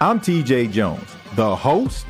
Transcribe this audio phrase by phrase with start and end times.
[0.00, 2.06] I'm TJ Jones, the host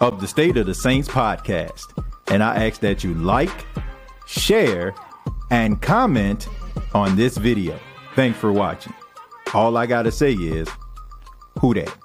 [0.00, 1.96] of the State of the Saints podcast,
[2.32, 3.64] and I ask that you like,
[4.26, 4.96] share,
[5.52, 6.48] and comment
[6.92, 7.78] on this video.
[8.16, 8.94] Thanks for watching.
[9.54, 10.68] All I got to say is,
[11.60, 11.96] who that?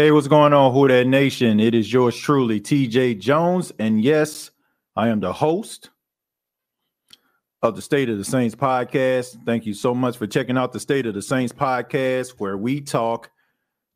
[0.00, 1.60] Hey, what's going on, Who That Nation?
[1.60, 3.70] It is yours truly, TJ Jones.
[3.78, 4.50] And yes,
[4.96, 5.90] I am the host
[7.60, 9.44] of the State of the Saints podcast.
[9.44, 12.80] Thank you so much for checking out the State of the Saints podcast, where we
[12.80, 13.30] talk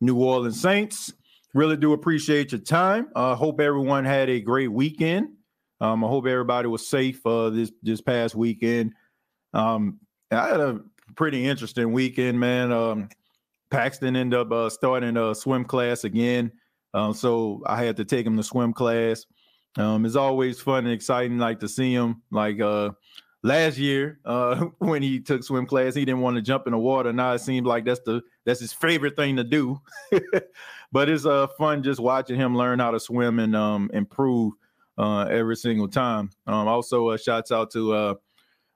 [0.02, 1.10] New Orleans Saints.
[1.54, 3.08] Really do appreciate your time.
[3.16, 5.28] I uh, hope everyone had a great weekend.
[5.80, 8.92] Um, I hope everybody was safe uh, this this past weekend.
[9.54, 10.00] Um,
[10.30, 10.80] I had a
[11.16, 12.72] pretty interesting weekend, man.
[12.72, 13.08] Um,
[13.74, 16.52] Paxton ended up uh, starting a swim class again.
[16.94, 19.26] Um, so I had to take him to swim class.
[19.76, 22.22] Um, it's always fun and exciting, like to see him.
[22.30, 22.90] Like uh,
[23.42, 26.78] last year, uh, when he took swim class, he didn't want to jump in the
[26.78, 27.12] water.
[27.12, 29.80] Now it seems like that's the that's his favorite thing to do.
[30.92, 34.52] but it's uh, fun just watching him learn how to swim and um, improve
[34.98, 36.30] uh, every single time.
[36.46, 38.14] Um, also, uh, shouts out to uh,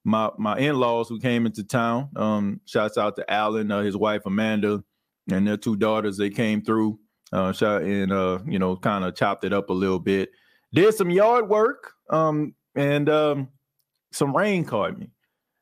[0.02, 2.08] my my in-laws who came into town.
[2.16, 4.82] Um, shouts out to Alan, his wife Amanda,
[5.30, 6.16] and their two daughters.
[6.16, 6.98] They came through,
[7.32, 10.30] uh, shot and uh, you know, kind of chopped it up a little bit.
[10.72, 13.48] Did some yard work, um, and um,
[14.12, 15.10] some rain caught me.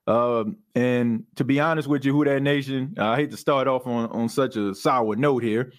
[0.06, 3.87] Um, and to be honest with you, who that nation, I hate to start off
[3.87, 5.72] on on such a sour note here,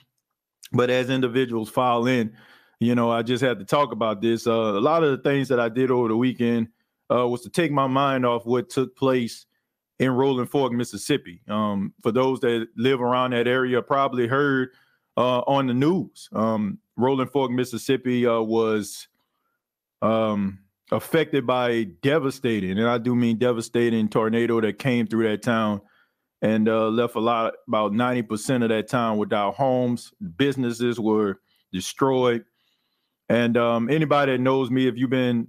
[0.71, 2.33] but as individuals file in,
[2.79, 4.45] you know, I just had to talk about this.
[4.45, 6.67] Uh, a lot of the things that I did over the weekend
[7.11, 9.45] uh, was to take my mind off what took place
[9.99, 11.41] in Rolling Fork, Mississippi.
[11.47, 14.69] Um, for those that live around that area, probably heard
[15.15, 16.29] uh, on the news.
[16.33, 19.07] Um, Rolling Fork, Mississippi uh, was
[20.01, 20.59] um,
[20.91, 25.81] affected by a devastating, and I do mean devastating tornado that came through that town
[26.41, 30.13] and uh, left a lot, about 90% of that town without homes.
[30.37, 31.39] Businesses were
[31.73, 32.45] destroyed.
[33.29, 35.47] And um, anybody that knows me, if you've been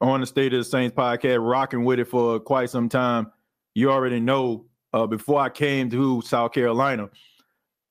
[0.00, 3.32] on the State of the Saints podcast, rocking with it for quite some time,
[3.74, 4.66] you already know.
[4.94, 7.08] Uh, before I came to South Carolina,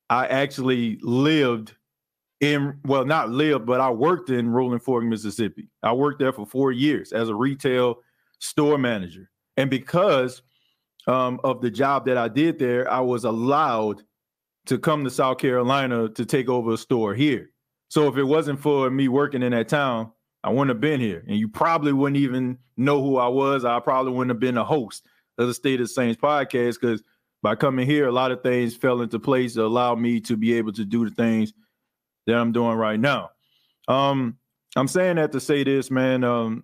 [0.09, 1.73] I actually lived
[2.41, 5.69] in well, not lived, but I worked in Rolling Fork, Mississippi.
[5.81, 7.95] I worked there for four years as a retail
[8.39, 10.41] store manager, and because
[11.07, 14.03] um, of the job that I did there, I was allowed
[14.67, 17.49] to come to South Carolina to take over a store here.
[17.89, 20.11] So if it wasn't for me working in that town,
[20.43, 21.23] I wouldn't have been here.
[21.27, 23.65] And you probably wouldn't even know who I was.
[23.65, 25.03] I probably wouldn't have been a host
[25.41, 27.03] of the State of Saints podcast because
[27.41, 30.53] by coming here, a lot of things fell into place to allow me to be
[30.53, 31.53] able to do the things
[32.27, 33.31] that I'm doing right now.
[33.87, 34.37] Um,
[34.75, 36.23] I'm saying that to say this, man.
[36.23, 36.63] Um,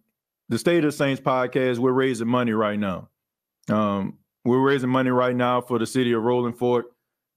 [0.49, 3.09] the State of Saints podcast, we're raising money right now.
[3.69, 6.85] Um, we're raising money right now for the city of Rolling Fork.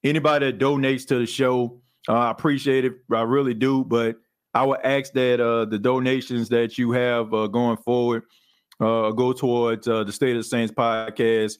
[0.03, 2.93] Anybody that donates to the show, uh, I appreciate it.
[3.11, 3.83] I really do.
[3.83, 4.15] But
[4.53, 8.23] I would ask that uh, the donations that you have uh, going forward
[8.81, 11.59] uh, go towards uh, the State of the Saints podcast,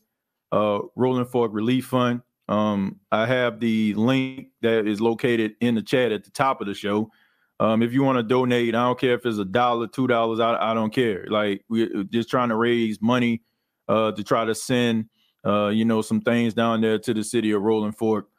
[0.51, 2.21] uh, Rolling Fork Relief Fund.
[2.50, 6.68] Um, I have the link that is located in the chat at the top of
[6.68, 7.12] the show.
[7.59, 10.39] Um, if you want to donate, I don't care if it's a dollar, two dollars,
[10.39, 11.27] I, I, don't care.
[11.29, 13.44] Like we're just trying to raise money
[13.88, 15.06] uh, to try to send,
[15.45, 18.29] uh, you know, some things down there to the city of Rolling Fork.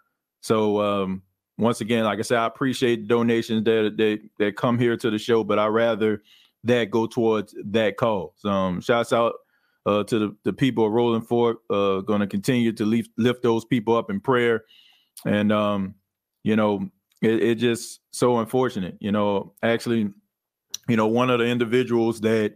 [0.41, 1.23] So um,
[1.57, 5.19] once again, like I said, I appreciate donations that that that come here to the
[5.19, 6.21] show, but I rather
[6.65, 8.45] that go towards that cause.
[8.45, 9.35] Um, shouts out
[9.87, 11.59] uh, to the, the people of Rolling Fork.
[11.71, 14.65] Uh, going to continue to lift, lift those people up in prayer,
[15.25, 15.95] and um,
[16.43, 16.89] you know,
[17.21, 18.97] it, it just so unfortunate.
[19.01, 20.11] You know, actually,
[20.89, 22.55] you know, one of the individuals that,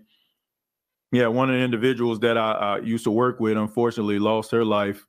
[1.12, 4.64] yeah, one of the individuals that I, I used to work with, unfortunately, lost her
[4.64, 5.06] life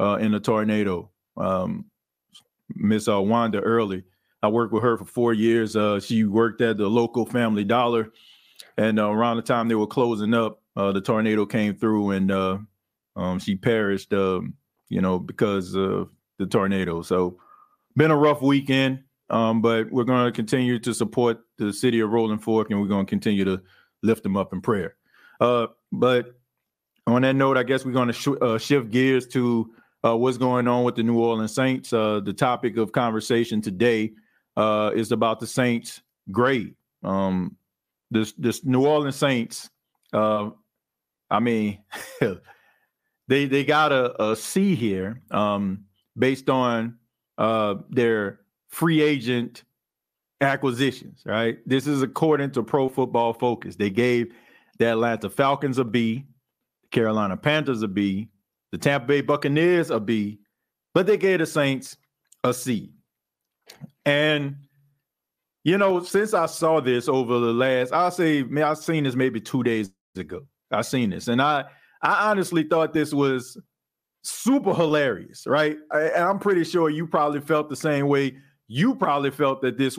[0.00, 1.10] uh, in a tornado.
[1.36, 1.86] Um,
[2.74, 4.04] Miss uh, Wanda Early.
[4.42, 5.74] I worked with her for four years.
[5.74, 8.12] Uh, she worked at the local Family Dollar,
[8.76, 12.30] and uh, around the time they were closing up, uh, the tornado came through, and
[12.30, 12.58] uh,
[13.16, 14.12] um, she perished.
[14.12, 14.54] Um,
[14.88, 16.08] you know, because of
[16.38, 17.02] the tornado.
[17.02, 17.38] So,
[17.96, 19.02] been a rough weekend.
[19.30, 22.86] Um, but we're going to continue to support the city of Rolling Fork, and we're
[22.86, 23.60] going to continue to
[24.02, 24.96] lift them up in prayer.
[25.40, 26.38] Uh, but
[27.06, 29.70] on that note, I guess we're going to sh- uh, shift gears to
[30.02, 31.90] uh, what's going on with the New Orleans Saints.
[31.90, 34.12] The topic of conversation today
[34.56, 36.00] is about the Saints'
[36.30, 36.74] grade.
[37.04, 37.56] Um,
[38.10, 39.70] this this New Orleans Saints.
[40.12, 40.50] Uh,
[41.30, 41.78] I mean,
[43.28, 45.84] they they got a, a C here um,
[46.16, 46.96] based on
[47.36, 49.64] uh, their free agent
[50.40, 51.22] acquisitions.
[51.24, 51.58] Right.
[51.66, 53.76] This is according to Pro Football Focus.
[53.76, 54.32] They gave
[54.78, 56.24] the Atlanta Falcons a B,
[56.82, 58.28] the Carolina Panthers a B,
[58.72, 60.38] the Tampa Bay Buccaneers a B,
[60.94, 61.96] but they gave the Saints
[62.44, 62.92] a C.
[64.04, 64.56] And
[65.68, 69.14] you know, since I saw this over the last, I'll say, man, I've seen this
[69.14, 70.46] maybe two days ago.
[70.70, 71.64] I've seen this, and I,
[72.00, 73.60] I honestly thought this was
[74.22, 75.76] super hilarious, right?
[75.92, 78.36] I, and I'm pretty sure you probably felt the same way.
[78.66, 79.98] You probably felt that this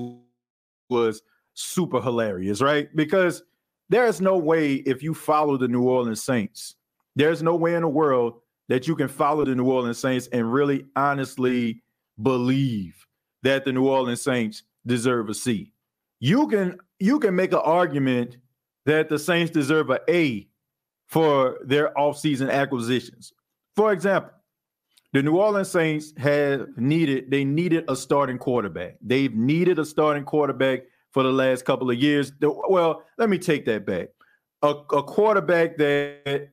[0.89, 1.21] was
[1.53, 2.87] super hilarious, right?
[2.95, 3.43] Because
[3.89, 6.75] there's no way if you follow the New Orleans Saints,
[7.15, 10.51] there's no way in the world that you can follow the New Orleans Saints and
[10.51, 11.83] really honestly
[12.23, 13.05] believe
[13.43, 15.71] that the New Orleans Saints deserve a C.
[16.19, 18.37] You can you can make an argument
[18.85, 20.47] that the Saints deserve an A
[21.07, 23.33] for their offseason acquisitions.
[23.75, 24.31] For example,
[25.13, 28.97] the New Orleans Saints have needed they needed a starting quarterback.
[29.01, 30.81] They've needed a starting quarterback
[31.11, 32.31] for the last couple of years.
[32.41, 34.09] Well, let me take that back.
[34.61, 36.49] A, a quarterback that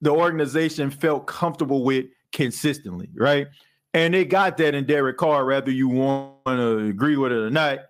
[0.00, 3.46] the organization felt comfortable with consistently, right?
[3.94, 7.50] And they got that in Derek Carr, whether you want to agree with it or
[7.50, 7.80] not.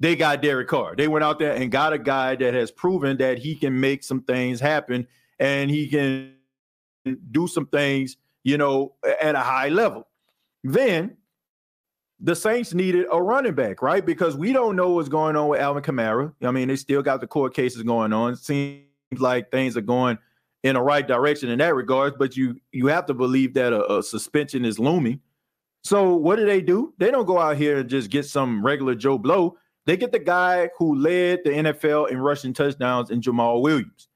[0.00, 0.96] They got Derek Carr.
[0.96, 4.02] They went out there and got a guy that has proven that he can make
[4.02, 5.06] some things happen
[5.38, 6.34] and he can
[7.30, 10.06] do some things, you know, at a high level.
[10.64, 11.16] Then
[12.20, 14.04] the Saints needed a running back, right?
[14.04, 16.32] Because we don't know what's going on with Alvin Kamara.
[16.42, 18.32] I mean, they still got the court cases going on.
[18.32, 18.84] It seems
[19.18, 20.18] like things are going
[20.62, 23.98] in the right direction in that regard, but you you have to believe that a,
[23.98, 25.20] a suspension is looming.
[25.84, 26.94] So what do they do?
[26.98, 29.58] They don't go out here and just get some regular Joe Blow.
[29.86, 34.08] They get the guy who led the NFL in rushing touchdowns in Jamaal Williams.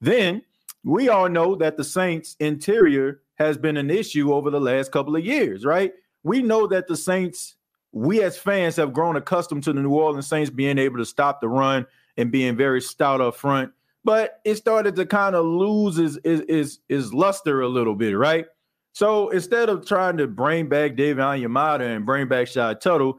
[0.00, 0.42] Then
[0.82, 5.14] we all know that the Saints interior has been an issue over the last couple
[5.14, 5.92] of years, right?
[6.22, 7.56] We know that the Saints,
[7.92, 11.42] we as fans have grown accustomed to the New Orleans Saints being able to stop
[11.42, 11.86] the run
[12.16, 13.72] and being very stout up front,
[14.04, 18.46] but it started to kind of lose its, its, its luster a little bit, right?
[18.92, 23.18] So instead of trying to bring back David Onyemata and bring back Shy Tuttle,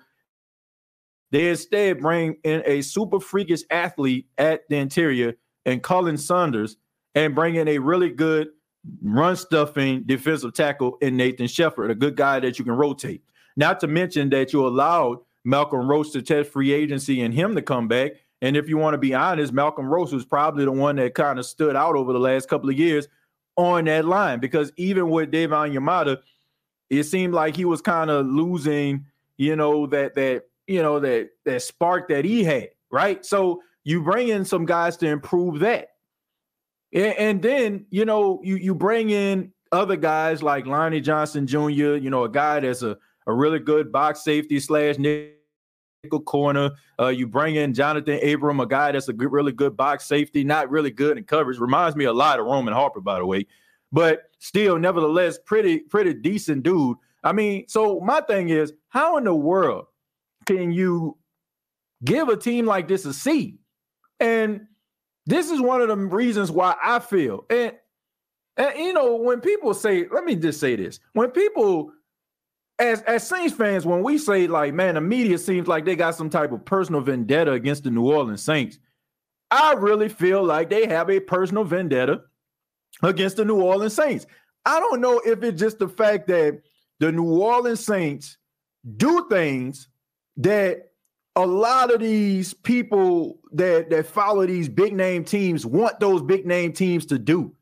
[1.32, 5.34] they instead bring in a super freakish athlete at the interior
[5.66, 6.78] and Khalen Saunders
[7.16, 8.50] and bring in a really good
[9.02, 13.24] run stuffing defensive tackle in Nathan Shepherd, a good guy that you can rotate.
[13.56, 17.62] Not to mention that you allowed Malcolm Roach to test free agency and him to
[17.62, 18.12] come back.
[18.42, 21.38] And if you want to be honest, Malcolm Roach was probably the one that kind
[21.38, 23.08] of stood out over the last couple of years
[23.58, 26.18] on that line because even with David Onyemata,
[26.90, 29.06] it seemed like he was kind of losing,
[29.38, 33.26] you know, that that you know that that spark that he had, right?
[33.26, 35.90] So you bring in some guys to improve that,
[36.94, 41.96] and, and then you know you you bring in other guys like Lonnie Johnson Jr.,
[41.96, 44.98] you know, a guy that's a a really good box safety slash
[46.10, 46.72] corner.
[47.00, 50.44] Uh, you bring in Jonathan Abram, a guy that's a good, really good box safety,
[50.44, 51.60] not really good in coverage.
[51.60, 53.46] Reminds me a lot of Roman Harper, by the way,
[53.92, 56.98] but still, nevertheless, pretty pretty decent dude.
[57.24, 59.86] I mean, so my thing is, how in the world
[60.46, 61.18] can you
[62.04, 63.60] give a team like this a C?
[64.20, 64.68] And
[65.28, 67.74] this is one of the reasons why I feel and
[68.58, 71.94] and you know when people say, let me just say this: when people
[72.82, 76.16] as as Saints fans, when we say like, man, the media seems like they got
[76.16, 78.80] some type of personal vendetta against the New Orleans Saints,
[79.52, 82.24] I really feel like they have a personal vendetta
[83.04, 84.26] against the New Orleans Saints.
[84.66, 86.62] I don't know if it's just the fact that
[87.00, 88.38] the New Orleans Saints
[88.98, 89.88] do things
[90.38, 90.92] that
[91.36, 96.48] a lot of these people that that follow these big name teams want those big
[96.48, 97.54] name teams to do.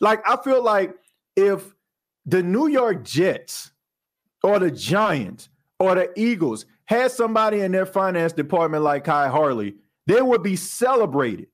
[0.00, 0.96] Like I feel like
[1.36, 1.74] if
[2.26, 3.70] the New York Jets
[4.44, 5.48] or the Giants
[5.80, 9.74] or the Eagles had somebody in their finance department like Khai Harley,
[10.06, 11.46] they would be celebrated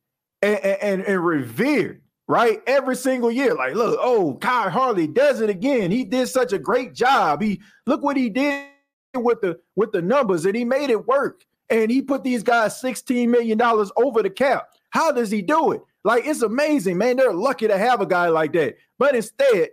[0.43, 2.61] and, and, and revered, right?
[2.67, 3.55] Every single year.
[3.55, 5.93] Like, look, oh, Khai Harley does it again.
[5.93, 7.41] He did such a great job.
[7.41, 8.67] He look what he did
[9.15, 11.45] with the with the numbers, and he made it work.
[11.71, 13.61] And he put these guys $16 million
[13.97, 14.67] over the cap.
[14.91, 15.81] How does he do it?
[16.03, 17.15] Like, it's amazing, man.
[17.15, 18.75] They're lucky to have a guy like that.
[18.99, 19.69] But instead,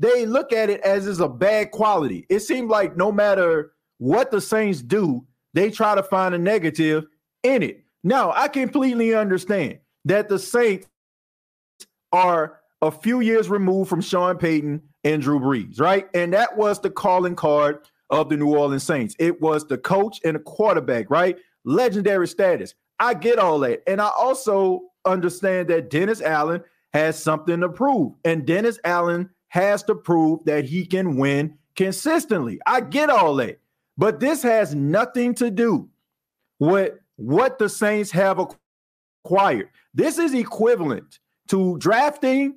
[0.00, 2.26] they look at it as is a bad quality.
[2.28, 7.04] It seems like no matter what the Saints do, they try to find a negative
[7.42, 7.84] in it.
[8.02, 10.86] Now, I completely understand that the Saints
[12.12, 16.08] are a few years removed from Sean Payton and Drew Brees, right?
[16.14, 19.14] And that was the calling card of the New Orleans Saints.
[19.18, 21.36] It was the coach and the quarterback, right?
[21.64, 22.74] Legendary status.
[22.98, 23.82] I get all that.
[23.86, 26.62] And I also understand that Dennis Allen
[26.94, 28.14] has something to prove.
[28.24, 32.58] And Dennis Allen has to prove that he can win consistently.
[32.66, 33.60] I get all that.
[33.98, 35.88] But this has nothing to do
[36.58, 38.40] with what the Saints have
[39.24, 39.68] acquired.
[39.92, 42.54] This is equivalent to drafting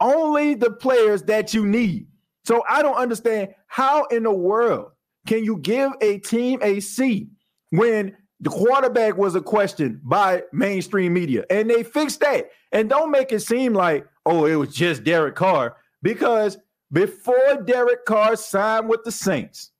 [0.00, 2.06] only the players that you need.
[2.44, 4.92] So I don't understand how in the world
[5.26, 7.28] can you give a team a seat
[7.70, 12.50] when the quarterback was a question by mainstream media and they fixed that.
[12.70, 16.58] And don't make it seem like, oh, it was just Derek Carr because
[16.92, 19.72] before Derek Carr signed with the Saints,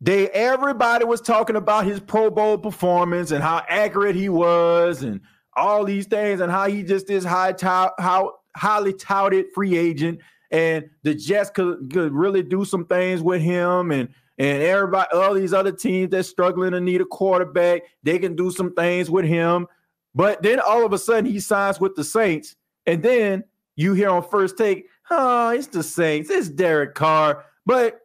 [0.00, 5.20] they everybody was talking about his Pro Bowl performance and how accurate he was and
[5.54, 10.18] all these things and how he just is high how highly touted free agent.
[10.50, 14.08] And the Jets could, could really do some things with him and
[14.38, 18.50] and everybody all these other teams that's struggling to need a quarterback they can do
[18.50, 19.66] some things with him.
[20.14, 22.56] But then all of a sudden he signs with the Saints
[22.86, 23.44] and then
[23.80, 28.00] you hear on first take oh it's the Saints it's Derek Carr but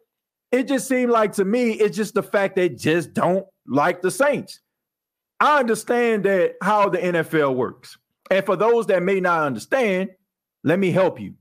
[0.51, 4.11] it just seemed like to me it's just the fact they just don't like the
[4.11, 4.59] Saints
[5.39, 7.97] I understand that how the NFL works.
[8.31, 10.09] And for those that may not understand,
[10.63, 11.33] let me help you.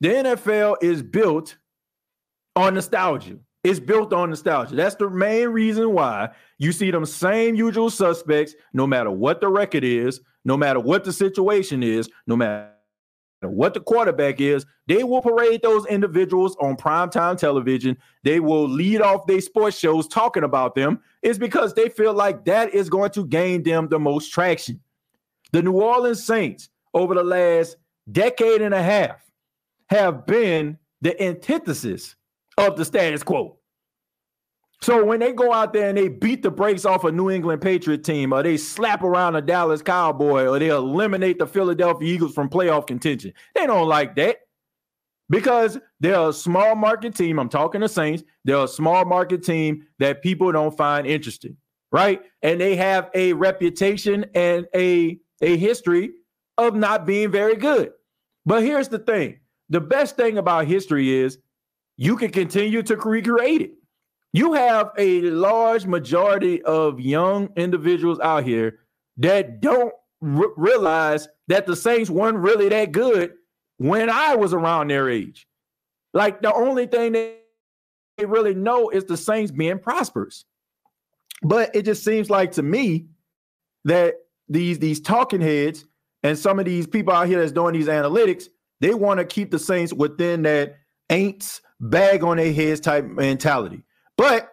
[0.00, 1.56] The NFL is built
[2.56, 3.38] on nostalgia.
[3.62, 4.74] It's built on nostalgia.
[4.74, 9.48] That's the main reason why you see them same usual suspects, no matter what the
[9.48, 12.70] record is, no matter what the situation is, no matter
[13.42, 17.96] what the quarterback is, they will parade those individuals on primetime television.
[18.22, 21.00] They will lead off their sports shows talking about them.
[21.22, 24.80] It's because they feel like that is going to gain them the most traction.
[25.52, 27.76] The New Orleans Saints, over the last
[28.10, 29.30] decade and a half,
[29.88, 32.16] have been the antithesis
[32.58, 33.59] of the status quo.
[34.82, 37.60] So when they go out there and they beat the brakes off a New England
[37.60, 42.32] Patriot team, or they slap around a Dallas Cowboy, or they eliminate the Philadelphia Eagles
[42.32, 44.38] from playoff contention, they don't like that
[45.28, 47.38] because they're a small market team.
[47.38, 48.24] I'm talking to Saints.
[48.44, 51.58] They're a small market team that people don't find interesting,
[51.92, 52.22] right?
[52.42, 56.10] And they have a reputation and a a history
[56.58, 57.92] of not being very good.
[58.46, 61.38] But here's the thing: the best thing about history is
[61.98, 63.72] you can continue to recreate it.
[64.32, 68.80] You have a large majority of young individuals out here
[69.16, 73.34] that don't r- realize that the Saints weren't really that good
[73.78, 75.48] when I was around their age.
[76.14, 77.36] Like the only thing they
[78.24, 80.44] really know is the Saints being prosperous.
[81.42, 83.06] But it just seems like to me
[83.84, 84.14] that
[84.48, 85.86] these these talking heads
[86.22, 88.44] and some of these people out here that's doing these analytics,
[88.80, 90.76] they want to keep the Saints within that
[91.10, 93.82] ain'ts bag on their heads type mentality.
[94.20, 94.52] But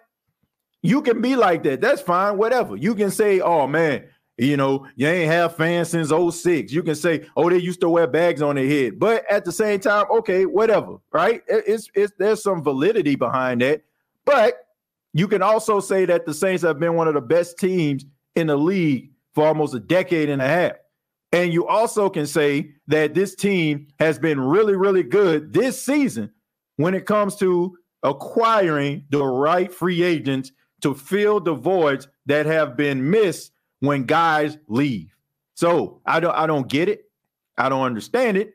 [0.82, 1.82] you can be like that.
[1.82, 2.38] That's fine.
[2.38, 2.78] Whatever.
[2.78, 4.06] You can say, oh man,
[4.38, 6.72] you know, you ain't have fans since 06.
[6.72, 8.98] You can say, oh, they used to wear bags on their head.
[8.98, 11.44] But at the same time, okay, whatever, right?
[11.50, 13.84] It's it's there's some validity behind that.
[14.24, 14.68] But
[15.12, 18.06] you can also say that the Saints have been one of the best teams
[18.38, 20.78] in the league for almost a decade and a half.
[21.34, 26.32] And you also can say that this team has been really, really good this season
[26.78, 32.78] when it comes to acquiring the right free agents to fill the voids that have
[32.78, 35.14] been missed when guys leave.
[35.56, 37.06] So I don't I don't get it.
[37.58, 38.54] I don't understand it.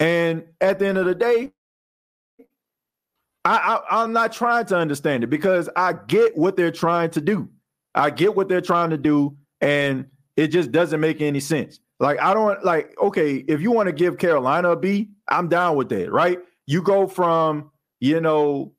[0.00, 1.52] And at the end of the day,
[3.44, 3.56] I,
[3.90, 7.48] I I'm not trying to understand it because I get what they're trying to do.
[7.94, 11.80] I get what they're trying to do, and it just doesn't make any sense.
[12.00, 15.76] Like I don't like okay, if you want to give Carolina a B, I'm down
[15.76, 16.38] with that, right?
[16.66, 17.70] You go from
[18.04, 18.73] you know,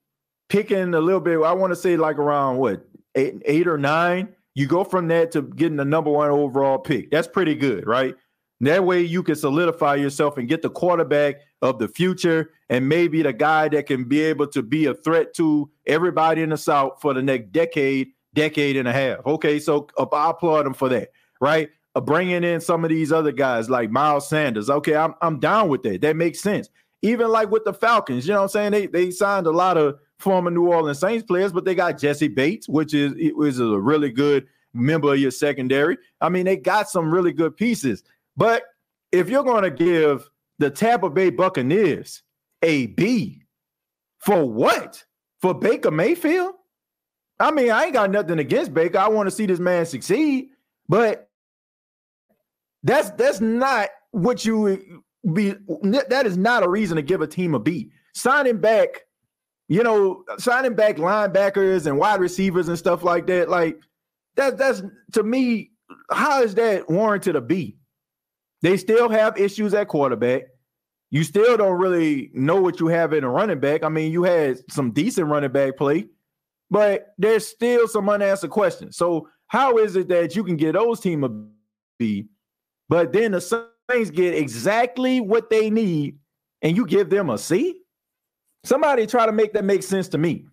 [0.49, 1.41] picking a little bit.
[1.41, 2.85] I want to say like around what
[3.15, 4.29] eight, eight or nine.
[4.53, 7.11] You go from that to getting the number one overall pick.
[7.11, 8.15] That's pretty good, right?
[8.61, 13.21] That way you can solidify yourself and get the quarterback of the future and maybe
[13.21, 17.01] the guy that can be able to be a threat to everybody in the South
[17.01, 19.25] for the next decade, decade and a half.
[19.25, 21.09] Okay, so uh, I applaud them for that,
[21.41, 21.69] right?
[21.95, 24.69] Uh, bringing in some of these other guys like Miles Sanders.
[24.69, 26.01] Okay, I'm, I'm down with that.
[26.01, 26.69] That makes sense.
[27.01, 28.71] Even like with the Falcons, you know what I'm saying?
[28.71, 32.27] They they signed a lot of former New Orleans Saints players, but they got Jessie
[32.27, 35.97] Bates, which is is a really good member of your secondary.
[36.19, 38.03] I mean, they got some really good pieces.
[38.35, 38.63] But
[39.11, 40.27] if you're going to give
[40.57, 42.23] the Tampa Bay Buccaneers
[42.63, 43.43] a B
[44.17, 45.05] for what?
[45.41, 46.55] For Baker Mayfield?
[47.39, 48.97] I mean, I ain't got nothing against Baker.
[48.97, 50.49] I want to see this man succeed,
[50.89, 51.29] but
[52.83, 55.03] that's that's not what you
[55.33, 55.53] be
[55.83, 57.91] that is not a reason to give a team a B.
[58.13, 59.04] Signing back,
[59.67, 63.79] you know, signing back linebackers and wide receivers and stuff like that, like
[64.35, 65.71] that that's to me,
[66.11, 67.77] how is that warranted a B?
[68.61, 70.43] They still have issues at quarterback.
[71.11, 73.83] You still don't really know what you have in a running back.
[73.83, 76.07] I mean, you had some decent running back play,
[76.69, 78.97] but there's still some unanswered questions.
[78.97, 81.29] So how is it that you can get those team a
[81.99, 82.27] B,
[82.89, 86.17] but then the Saints get exactly what they need
[86.61, 87.81] and you give them a C?
[88.65, 90.45] Somebody try to make that make sense to me.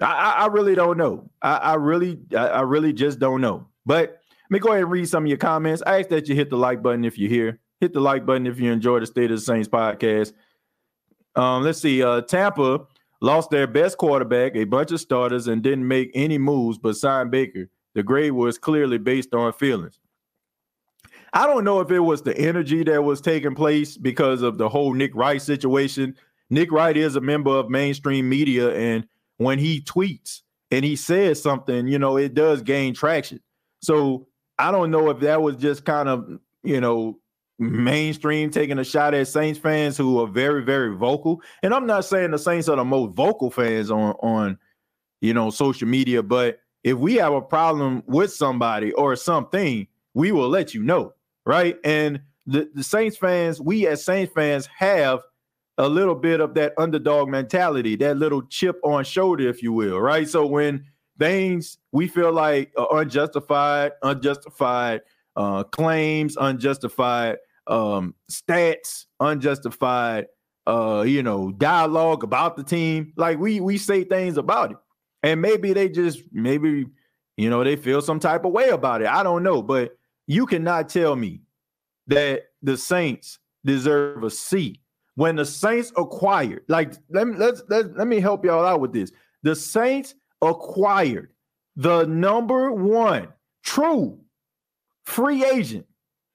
[0.00, 1.30] I, I really don't know.
[1.42, 3.66] I, I really, I, I, really just don't know.
[3.84, 5.82] But let me go ahead and read some of your comments.
[5.86, 7.60] I ask that you hit the like button if you're here.
[7.80, 10.34] Hit the like button if you enjoy the State of the Saints podcast.
[11.34, 12.02] Um, let's see.
[12.02, 12.86] Uh, Tampa
[13.20, 17.30] lost their best quarterback, a bunch of starters, and didn't make any moves but sign
[17.30, 17.68] Baker.
[17.94, 19.98] The grade was clearly based on feelings.
[21.32, 24.68] I don't know if it was the energy that was taking place because of the
[24.68, 26.14] whole Nick Wright situation.
[26.50, 29.06] Nick Wright is a member of mainstream media, and
[29.38, 33.40] when he tweets and he says something, you know, it does gain traction.
[33.82, 34.28] So
[34.58, 37.18] I don't know if that was just kind of, you know,
[37.58, 41.40] mainstream taking a shot at Saints fans who are very, very vocal.
[41.62, 44.58] And I'm not saying the Saints are the most vocal fans on on,
[45.20, 50.30] you know, social media, but if we have a problem with somebody or something, we
[50.30, 51.76] will let you know, right?
[51.82, 55.20] And the, the Saints fans, we as Saints fans have
[55.78, 60.00] a little bit of that underdog mentality, that little chip on shoulder, if you will,
[60.00, 60.28] right?
[60.28, 60.84] So when
[61.18, 65.02] things we feel like unjustified, unjustified
[65.36, 67.36] uh, claims, unjustified
[67.66, 70.26] um, stats, unjustified,
[70.66, 74.78] uh, you know, dialogue about the team, like we we say things about it
[75.26, 76.86] and maybe they just maybe
[77.36, 79.08] you know they feel some type of way about it.
[79.08, 81.42] I don't know, but you cannot tell me
[82.06, 84.80] that the Saints deserve a C
[85.16, 86.62] when the Saints acquired.
[86.68, 89.10] Like let me let's, let's let me help y'all out with this.
[89.42, 91.32] The Saints acquired
[91.74, 93.28] the number one
[93.64, 94.18] true
[95.04, 95.86] free agent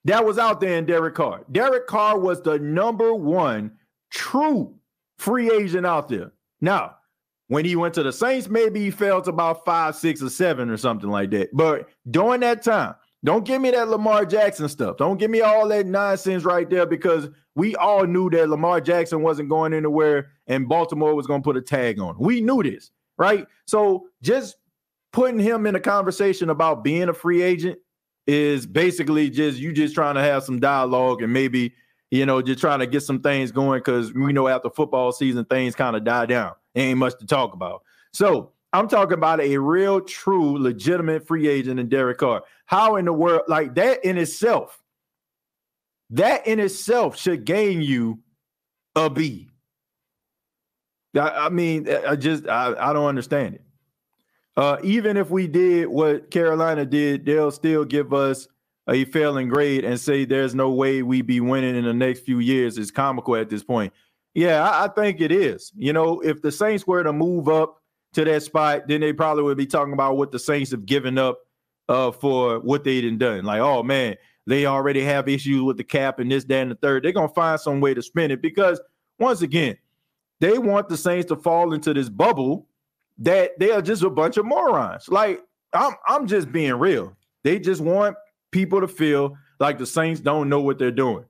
[0.04, 1.44] that was out there in Derek Carr.
[1.50, 3.72] Derek Carr was the number one
[4.10, 4.74] true
[5.18, 6.32] free agent out there.
[6.60, 6.96] Now,
[7.48, 10.70] when he went to the Saints, maybe he fell to about five, six, or seven,
[10.70, 11.50] or something like that.
[11.52, 14.96] But during that time, don't give me that Lamar Jackson stuff.
[14.96, 19.22] Don't give me all that nonsense right there because we all knew that Lamar Jackson
[19.22, 22.16] wasn't going anywhere and Baltimore was going to put a tag on.
[22.18, 23.46] We knew this, right?
[23.66, 24.56] So just
[25.12, 27.78] putting him in a conversation about being a free agent
[28.26, 31.74] is basically just you just trying to have some dialogue and maybe
[32.10, 35.44] you know just trying to get some things going because we know after football season
[35.46, 37.82] things kind of die down ain't much to talk about.
[38.12, 42.42] So I'm talking about a real, true, legitimate free agent in Derek Carr.
[42.66, 44.82] How in the world, like that in itself,
[46.10, 48.20] that in itself should gain you
[48.96, 49.50] a B.
[51.14, 53.62] I, I mean, I just I, I don't understand it.
[54.56, 58.48] Uh, even if we did what Carolina did, they'll still give us
[58.88, 62.38] a failing grade and say there's no way we be winning in the next few
[62.38, 62.76] years.
[62.78, 63.92] It's comical at this point.
[64.34, 65.72] Yeah, I, I think it is.
[65.76, 67.81] You know, if the Saints were to move up
[68.12, 71.18] to that spot, then they probably would be talking about what the Saints have given
[71.18, 71.40] up
[71.88, 73.44] uh, for what they didn't done.
[73.44, 76.74] Like, oh man, they already have issues with the cap and this, that, and the
[76.76, 77.04] third.
[77.04, 78.80] They're gonna find some way to spin it because
[79.18, 79.76] once again,
[80.40, 82.66] they want the Saints to fall into this bubble
[83.18, 85.08] that they are just a bunch of morons.
[85.08, 85.40] Like,
[85.72, 87.16] I'm I'm just being real.
[87.44, 88.16] They just want
[88.50, 91.24] people to feel like the Saints don't know what they're doing.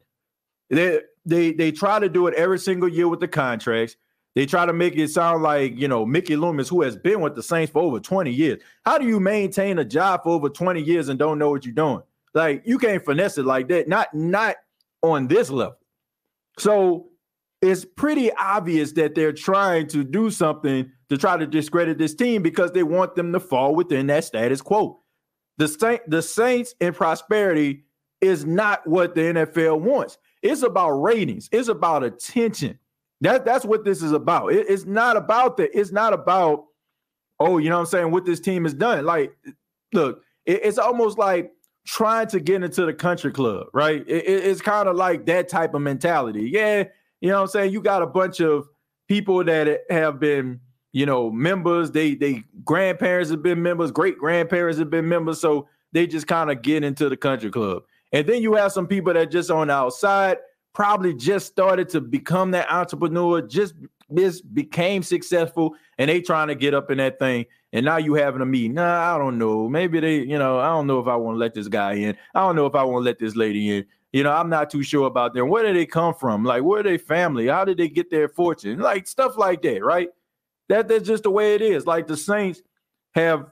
[0.70, 3.96] They they they try to do it every single year with the contracts.
[4.34, 7.34] They try to make it sound like, you know, Mickey Loomis, who has been with
[7.34, 8.62] the Saints for over 20 years.
[8.84, 11.74] How do you maintain a job for over 20 years and don't know what you're
[11.74, 12.02] doing?
[12.34, 13.88] Like you can't finesse it like that.
[13.88, 14.56] Not not
[15.02, 15.76] on this level.
[16.58, 17.08] So
[17.60, 22.42] it's pretty obvious that they're trying to do something to try to discredit this team
[22.42, 25.00] because they want them to fall within that status quo.
[25.58, 27.84] The Saint, the Saints in prosperity
[28.20, 30.18] is not what the NFL wants.
[30.42, 31.48] It's about ratings.
[31.52, 32.78] It's about attention.
[33.22, 34.52] That that's what this is about.
[34.52, 35.70] It, it's not about that.
[35.78, 36.64] It's not about
[37.40, 39.04] oh, you know what I'm saying, what this team has done.
[39.04, 39.32] Like,
[39.92, 41.52] look, it, it's almost like
[41.86, 44.04] trying to get into the country club, right?
[44.06, 46.50] It, it's kind of like that type of mentality.
[46.52, 46.84] Yeah,
[47.20, 47.72] you know what I'm saying?
[47.72, 48.66] You got a bunch of
[49.08, 50.60] people that have been,
[50.92, 51.92] you know, members.
[51.92, 56.50] They they grandparents have been members, great grandparents have been members, so they just kind
[56.50, 57.84] of get into the country club.
[58.12, 60.38] And then you have some people that just on the outside
[60.72, 63.74] probably just started to become that entrepreneur, just
[64.14, 67.46] just became successful, and they trying to get up in that thing.
[67.72, 68.74] And now you having a meeting.
[68.74, 69.68] Nah, I don't know.
[69.68, 72.16] Maybe they, you know, I don't know if I want to let this guy in.
[72.34, 73.86] I don't know if I want to let this lady in.
[74.12, 75.48] You know, I'm not too sure about them.
[75.48, 76.44] Where did they come from?
[76.44, 77.46] Like, where are they family?
[77.46, 78.78] How did they get their fortune?
[78.78, 80.10] Like stuff like that, right?
[80.68, 81.86] That that's just the way it is.
[81.86, 82.60] Like the Saints
[83.14, 83.46] have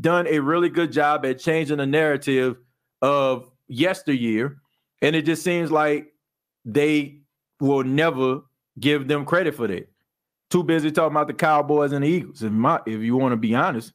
[0.00, 2.56] done a really good job at changing the narrative
[3.02, 4.58] of yesteryear,
[5.02, 6.12] and it just seems like
[6.66, 7.20] they
[7.60, 8.40] will never
[8.78, 9.88] give them credit for that.
[10.50, 12.42] Too busy talking about the Cowboys and the Eagles.
[12.42, 13.92] If my, if you want to be honest,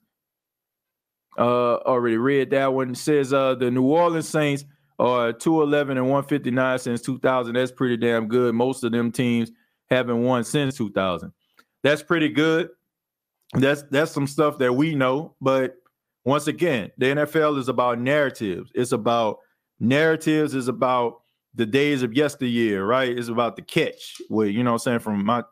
[1.37, 2.91] uh, already read that one.
[2.91, 4.65] It says uh, the New Orleans Saints
[4.99, 7.53] are 211 and 159 since 2000.
[7.53, 8.55] That's pretty damn good.
[8.55, 9.51] Most of them teams
[9.89, 11.31] haven't won since 2000.
[11.83, 12.69] That's pretty good.
[13.53, 15.75] That's that's some stuff that we know, but
[16.23, 18.71] once again, the NFL is about narratives.
[18.75, 19.39] It's about
[19.79, 20.53] narratives.
[20.53, 21.20] Is about
[21.53, 23.09] the days of yesteryear, right?
[23.09, 24.21] It's about the catch.
[24.29, 25.43] Where you know, I'm saying from my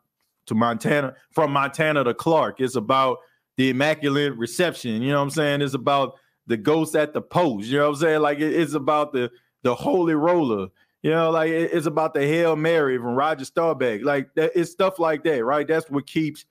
[0.47, 2.59] to Montana, from Montana to Clark.
[2.59, 3.19] It's about
[3.57, 5.01] the immaculate reception.
[5.01, 5.61] You know what I'm saying?
[5.61, 6.15] It's about
[6.47, 7.67] the ghost at the post.
[7.67, 8.21] You know what I'm saying?
[8.21, 9.31] Like it, it's about the
[9.63, 10.67] the holy roller.
[11.03, 14.01] You know, like it, it's about the Hail Mary from Roger Staubach.
[14.03, 15.67] Like that, it's stuff like that, right?
[15.67, 16.45] That's what keeps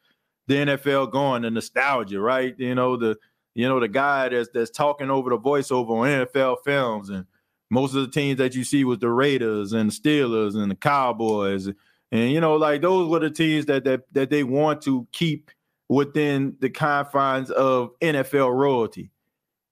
[0.47, 2.55] the NFL going, the nostalgia, right?
[2.59, 3.17] You know, the
[3.55, 7.27] you know, the guy that's that's talking over the voiceover on NFL films, and
[7.71, 10.77] most of the teams that you see was the Raiders and the Steelers and the
[10.77, 11.69] Cowboys,
[12.11, 15.51] and you know, like those were the teams that that that they want to keep
[15.89, 19.11] within the confines of NFL royalty,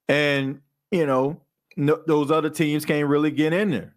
[0.08, 1.40] and you know,
[1.76, 3.94] no, those other teams can't really get in there,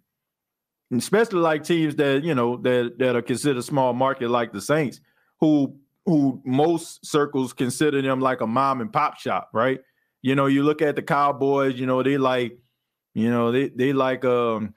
[0.96, 5.02] especially like teams that you know that that are considered small market like the Saints,
[5.40, 5.76] who
[6.10, 9.80] who most circles consider them like a mom and pop shop, right?
[10.24, 12.58] You know, you look at the Cowboys, you know, they like,
[13.14, 14.74] you know, they they like um,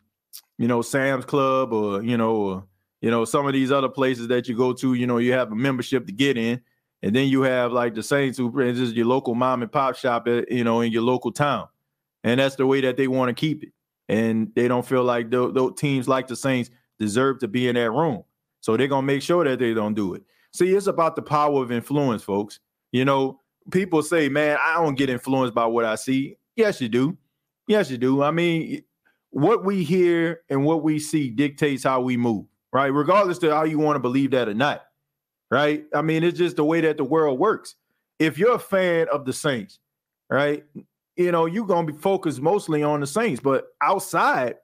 [0.58, 2.64] you know, Sam's Club or you know, or,
[3.00, 5.52] you know, some of these other places that you go to, you know, you have
[5.52, 6.60] a membership to get in.
[7.02, 10.28] And then you have like the Saints who is your local mom and pop shop,
[10.28, 11.66] at, you know, in your local town.
[12.22, 13.72] And that's the way that they want to keep it.
[14.08, 17.90] And they don't feel like those teams like the Saints deserve to be in that
[17.90, 18.22] room.
[18.60, 20.22] So they're to make sure that they don't do it.
[20.52, 22.60] See, it's about the power of influence, folks.
[22.92, 23.40] You know,
[23.72, 26.36] people say, man, I don't get influenced by what I see.
[26.54, 27.16] Yes, you do.
[27.72, 28.22] Yes, you do.
[28.22, 28.84] I mean,
[29.30, 32.88] what we hear and what we see dictates how we move, right?
[32.88, 34.82] Regardless to how you want to believe that or not,
[35.50, 35.86] right?
[35.94, 37.76] I mean, it's just the way that the world works.
[38.18, 39.78] If you're a fan of the Saints,
[40.28, 40.64] right,
[41.16, 44.56] you know, you're gonna be focused mostly on the Saints, but outside,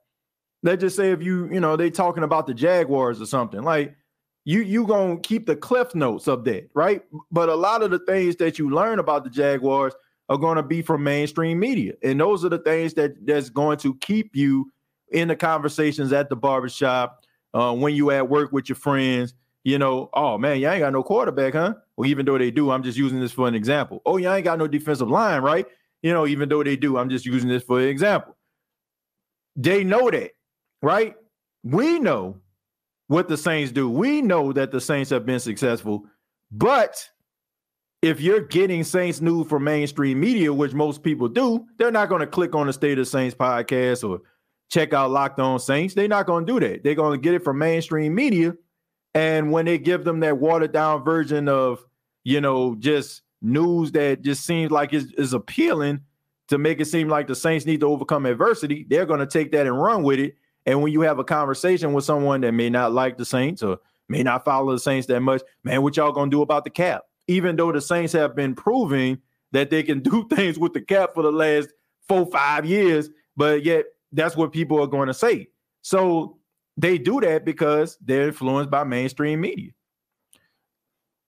[0.62, 3.96] let's just say if you, you know, they talking about the Jaguars or something, like
[4.44, 7.02] you you gonna keep the cliff notes of that, right?
[7.32, 9.94] But a lot of the things that you learn about the Jaguars
[10.28, 13.78] are going to be from mainstream media, and those are the things that that's going
[13.78, 14.70] to keep you
[15.10, 19.34] in the conversations at the barbershop, uh, when you at work with your friends.
[19.64, 21.74] You know, oh man, you ain't got no quarterback, huh?
[21.96, 24.00] Well, even though they do, I'm just using this for an example.
[24.06, 25.66] Oh, you ain't got no defensive line, right?
[26.02, 28.36] You know, even though they do, I'm just using this for an example.
[29.56, 30.30] They know that,
[30.80, 31.16] right?
[31.64, 32.38] We know
[33.08, 33.90] what the Saints do.
[33.90, 36.04] We know that the Saints have been successful,
[36.52, 37.08] but
[38.02, 42.20] if you're getting Saints news from mainstream media, which most people do, they're not going
[42.20, 44.20] to click on the State of Saints podcast or
[44.70, 45.94] check out Locked On Saints.
[45.94, 46.84] They're not going to do that.
[46.84, 48.54] They're going to get it from mainstream media.
[49.14, 51.84] And when they give them that watered down version of,
[52.24, 56.00] you know, just news that just seems like it's, is appealing
[56.48, 59.52] to make it seem like the Saints need to overcome adversity, they're going to take
[59.52, 60.36] that and run with it
[60.68, 63.78] and when you have a conversation with someone that may not like the Saints or
[64.10, 67.04] may not follow the Saints that much, man, what y'all gonna do about the cap?
[67.28, 69.18] Even though the Saints have been proving
[69.52, 71.70] that they can do things with the cap for the last
[72.08, 75.48] four, five years, but yet that's what people are going to say.
[75.82, 76.38] So
[76.76, 79.70] they do that because they're influenced by mainstream media.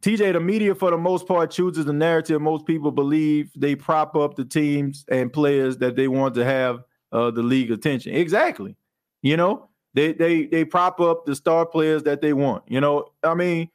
[0.02, 4.16] TJ, the media for the most part chooses the narrative most people believe they prop
[4.16, 6.82] up the teams and players that they want to have
[7.12, 8.14] uh, the league attention.
[8.14, 8.76] Exactly.
[9.22, 12.62] You know, they they they prop up the star players that they want.
[12.66, 13.68] You know, I mean,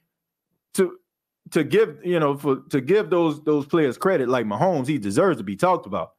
[0.75, 0.97] to
[1.51, 5.37] to give you know for to give those those players credit, like Mahomes, he deserves
[5.37, 6.13] to be talked about.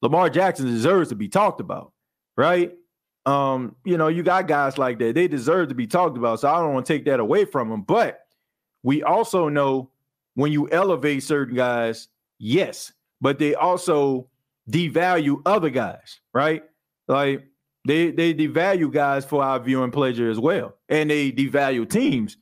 [0.00, 1.92] Lamar Jackson deserves to be talked about,
[2.36, 2.72] right?
[3.24, 6.40] Um, you know, you got guys like that; they deserve to be talked about.
[6.40, 7.82] So I don't want to take that away from them.
[7.82, 8.20] But
[8.82, 9.90] we also know
[10.34, 14.28] when you elevate certain guys, yes, but they also
[14.70, 16.64] devalue other guys, right?
[17.06, 17.44] Like
[17.86, 22.36] they they devalue guys for our viewing pleasure as well, and they devalue teams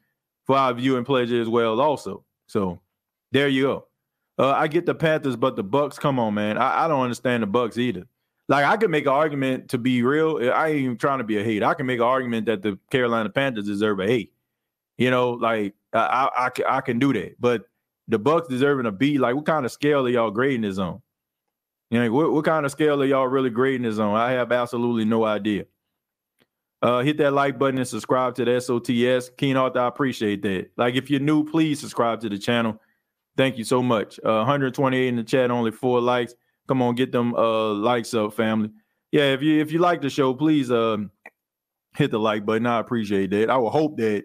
[0.46, 1.80] for our viewing pleasure as well.
[1.80, 2.80] Also, so
[3.30, 3.86] there you go.
[4.36, 5.98] Uh, I get the Panthers, but the Bucks.
[5.98, 6.58] Come on, man.
[6.58, 8.06] I, I don't understand the Bucks either.
[8.48, 10.50] Like I could make an argument to be real.
[10.52, 11.62] I ain't even trying to be a hate.
[11.62, 14.32] I can make an argument that the Carolina Panthers deserve a hate.
[14.98, 17.40] You know, like I, I, I can do that.
[17.40, 17.66] But
[18.08, 19.18] the Bucks deserving a B.
[19.18, 21.00] Like, what kind of scale are y'all grading this on?
[21.90, 24.16] You know, what, what kind of scale are y'all really grading this on?
[24.16, 25.66] I have absolutely no idea.
[26.82, 29.36] Uh, hit that like button and subscribe to the SOTS.
[29.36, 30.70] Keen Arthur, I appreciate that.
[30.76, 32.80] Like, if you're new, please subscribe to the channel.
[33.36, 34.18] Thank you so much.
[34.20, 36.34] Uh, 128 in the chat, only four likes.
[36.68, 38.70] Come on, get them uh, likes up, family.
[39.12, 41.10] Yeah, if you if you like the show, please um,
[41.96, 42.66] hit the like button.
[42.66, 43.50] I appreciate that.
[43.50, 44.24] I will hope that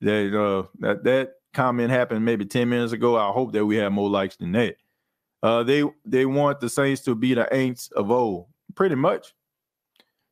[0.00, 3.16] that uh, that that comment happened maybe 10 minutes ago.
[3.16, 4.76] I hope that we have more likes than that.
[5.42, 9.32] Uh, they they want the Saints to be the Aints of old, pretty much.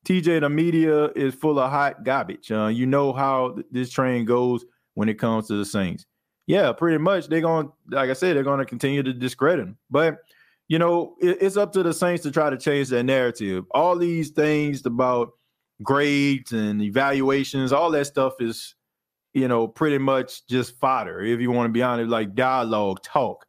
[0.04, 2.50] TJ, the media is full of hot garbage.
[2.50, 6.06] Uh, you know how th- this train goes when it comes to the Saints.
[6.46, 7.28] Yeah, pretty much.
[7.28, 9.76] They're going, like I said, they're going to continue to discredit them.
[9.90, 10.18] But
[10.68, 13.64] you know, it, it's up to the Saints to try to change their narrative.
[13.72, 15.32] All these things about
[15.82, 18.74] grades and evaluations, all that stuff is,
[19.32, 21.20] you know, pretty much just fodder.
[21.20, 23.46] If you want to be honest, like dialogue, talk.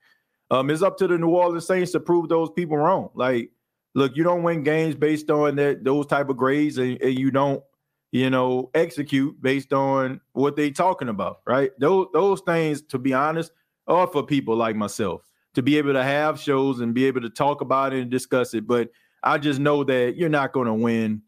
[0.51, 3.09] Um, it's up to the New Orleans Saints to prove those people wrong.
[3.13, 3.51] Like,
[3.95, 7.31] look, you don't win games based on that those type of grades, and, and you
[7.31, 7.63] don't,
[8.11, 11.71] you know, execute based on what they talking about, right?
[11.79, 13.51] Those those things, to be honest,
[13.87, 15.21] are for people like myself
[15.55, 18.53] to be able to have shows and be able to talk about it and discuss
[18.53, 18.67] it.
[18.67, 18.89] But
[19.23, 21.21] I just know that you're not going to win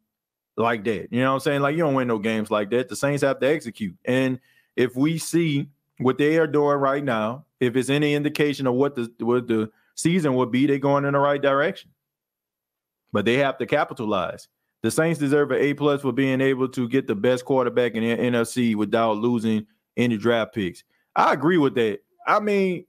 [0.57, 1.11] like that.
[1.11, 1.61] You know what I'm saying?
[1.61, 2.89] Like you don't win no games like that.
[2.89, 3.95] The Saints have to execute.
[4.05, 4.39] And
[4.75, 8.95] if we see what they are doing right now, if it's any indication of what
[8.95, 11.90] the what the season would be, they're going in the right direction.
[13.11, 14.47] But they have to capitalize.
[14.83, 18.03] The Saints deserve an A plus for being able to get the best quarterback in
[18.03, 20.83] the NFC without losing any draft picks.
[21.15, 21.99] I agree with that.
[22.25, 22.85] I mean,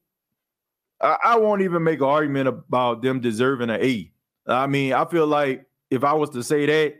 [1.00, 4.10] I, I won't even make an argument about them deserving an A.
[4.46, 6.94] I mean, I feel like if I was to say that,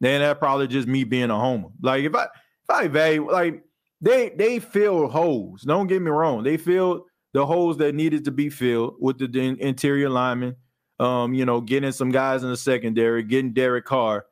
[0.00, 1.68] then that probably just me being a homer.
[1.80, 3.64] Like if I if I value like
[4.00, 5.62] they they fill holes.
[5.62, 6.42] Don't get me wrong.
[6.42, 10.56] They filled the holes that needed to be filled with the, the interior linemen.
[11.00, 14.26] Um, you know, getting some guys in the secondary, getting Derek Carr.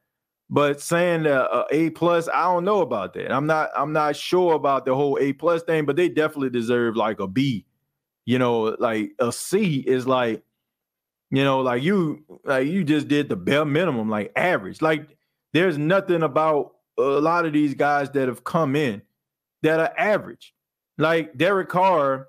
[0.48, 3.32] But saying uh, A plus, I don't know about that.
[3.32, 6.96] I'm not I'm not sure about the whole A plus thing, but they definitely deserve
[6.96, 7.66] like a B.
[8.26, 10.42] You know, like a C is like,
[11.30, 14.80] you know, like you like you just did the bare minimum, like average.
[14.80, 15.16] Like
[15.52, 19.02] there's nothing about a lot of these guys that have come in
[19.62, 20.54] that are average.
[20.98, 22.28] Like Derek Carr,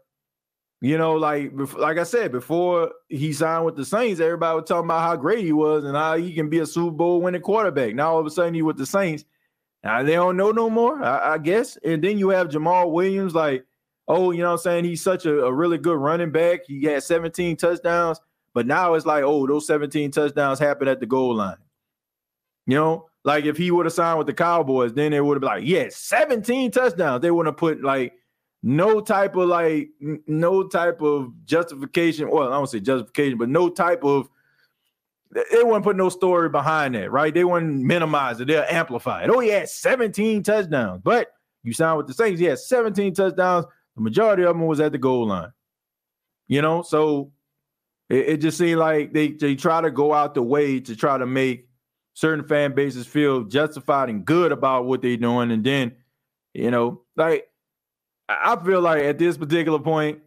[0.80, 4.86] you know, like like I said before he signed with the Saints, everybody was talking
[4.86, 7.96] about how great he was and how he can be a Super Bowl winning quarterback.
[7.96, 9.26] Now all of a sudden he with the Saints,
[9.84, 11.78] now they don't know no more, I, I, guess.
[11.78, 13.66] And then you have Jamaal Williams, like,
[14.08, 14.86] oh, you know I'm saying?
[14.86, 16.66] He's such a, a really good running back.
[16.68, 18.20] He had 17 touchdowns,
[18.54, 21.58] but now it's like, oh, those 17 touchdowns happened at the goal line.
[22.68, 25.42] You know, like if he would have signed with the Cowboys, then it would have
[25.42, 27.22] been like, yeah, 17 touchdowns.
[27.22, 28.14] They wouldn't have put like
[28.68, 32.30] no type of like no type of justification.
[32.30, 34.28] Well, I don't say justification, but no type of
[35.32, 37.34] they wouldn't put no story behind that, right?
[37.34, 39.30] They wouldn't minimize it, they'll amplify it.
[39.30, 41.30] Oh, he had 17 touchdowns, but
[41.64, 43.66] you signed with the Saints, he had 17 touchdowns.
[43.96, 45.54] The majority of them was at the goal line.
[46.50, 47.32] You know, so
[48.10, 51.18] it, it just seemed like they they try to go out the way to try
[51.18, 51.70] to make
[52.16, 55.52] certain fan bases feel justified and good about what they're doing.
[55.52, 55.94] And then,
[56.54, 57.48] you know, like
[58.30, 60.20] I feel like at this particular point,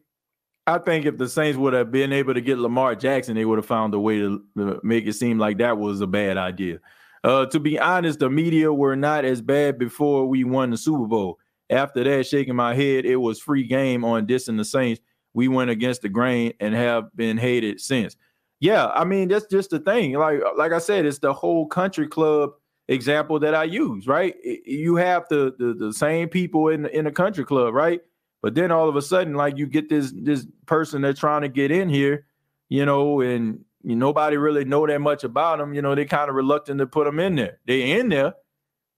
[0.66, 3.58] I think if the Saints would have been able to get Lamar Jackson, they would
[3.58, 4.42] have found a way to
[4.82, 6.78] make it seem like that was a bad idea.
[7.22, 11.06] Uh, to be honest, the media were not as bad before we won the Super
[11.06, 11.38] Bowl.
[11.68, 15.00] After that, shaking my head, it was free game on dissing the Saints.
[15.34, 18.16] We went against the grain and have been hated since
[18.60, 20.12] yeah, I mean that's just the thing.
[20.12, 22.50] Like like I said, it's the whole country club
[22.90, 24.34] example that I use, right?
[24.44, 28.00] You have the the, the same people in in the country club, right?
[28.42, 31.48] But then all of a sudden, like you get this this person that's trying to
[31.48, 32.26] get in here,
[32.68, 35.72] you know, and you, nobody really know that much about them.
[35.72, 37.60] You know, they kind of reluctant to put them in there.
[37.66, 38.34] They in there,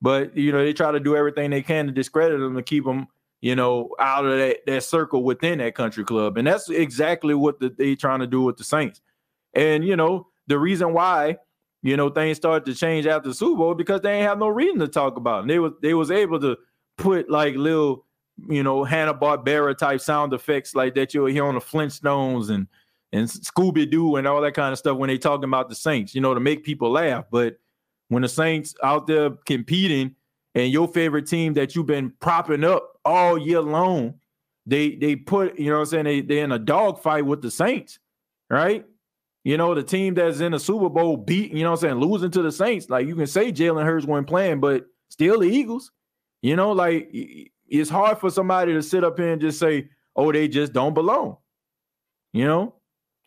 [0.00, 2.84] but you know they try to do everything they can to discredit them to keep
[2.84, 3.08] them,
[3.42, 6.38] you know, out of that that circle within that country club.
[6.38, 9.02] And that's exactly what the, they trying to do with the Saints.
[9.52, 11.36] And you know, the reason why
[11.82, 14.78] you know things started to change after Super Bowl because they ain't have no reason
[14.80, 15.42] to talk about.
[15.42, 16.56] And they was they was able to
[16.96, 18.06] put like little
[18.48, 22.66] you know Hanna Barbera type sound effects like that you'll hear on the Flintstones and
[23.12, 26.14] and Scooby Doo and all that kind of stuff when they talking about the Saints,
[26.14, 27.26] you know, to make people laugh.
[27.30, 27.58] But
[28.08, 30.14] when the Saints out there competing
[30.54, 34.14] and your favorite team that you've been propping up all year long,
[34.66, 37.42] they they put, you know what I'm saying, they they're in a dog fight with
[37.42, 37.98] the Saints,
[38.48, 38.86] right?
[39.44, 42.30] You know, the team that's in the Super Bowl beat, you know I'm saying, losing
[42.30, 42.88] to the Saints.
[42.88, 45.90] Like you can say Jalen Hurts went playing, but still the Eagles.
[46.42, 47.08] You know, like
[47.68, 50.94] it's hard for somebody to sit up here and just say, oh, they just don't
[50.94, 51.38] belong.
[52.32, 52.74] You know?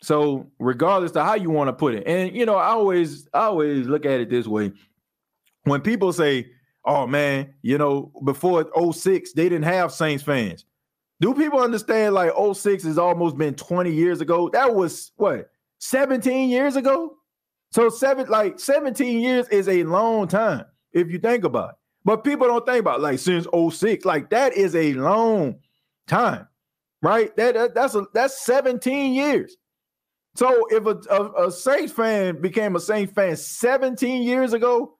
[0.02, 3.40] So regardless to how you want to put it, and you know, I always I
[3.40, 4.72] always look at it this way.
[5.64, 6.50] When people say,
[6.84, 10.64] oh man, you know, before 06, they didn't have Saints fans.
[11.20, 14.50] Do people understand like 06 has almost been 20 years ago?
[14.50, 17.16] That was what 17 years ago?
[17.72, 21.76] So seven, like 17 years is a long time if you think about it.
[22.04, 25.56] But people don't think about it, like since 06, like that is a long
[26.06, 26.46] time,
[27.02, 27.34] right?
[27.36, 29.56] That, that that's a that's 17 years.
[30.36, 34.98] So if a, a, a Saints fan became a Saints fan 17 years ago,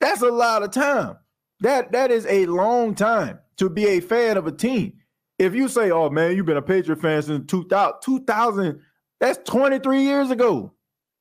[0.00, 1.16] that's a lot of time.
[1.60, 4.94] That that is a long time to be a fan of a team.
[5.38, 8.80] If you say, "Oh man, you've been a Patriot fan since 2000, 2000
[9.20, 10.72] that's 23 years ago.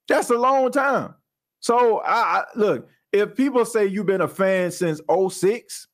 [0.07, 1.13] That's a long time."
[1.59, 5.87] So I, I look, if people say you've been a fan since 06,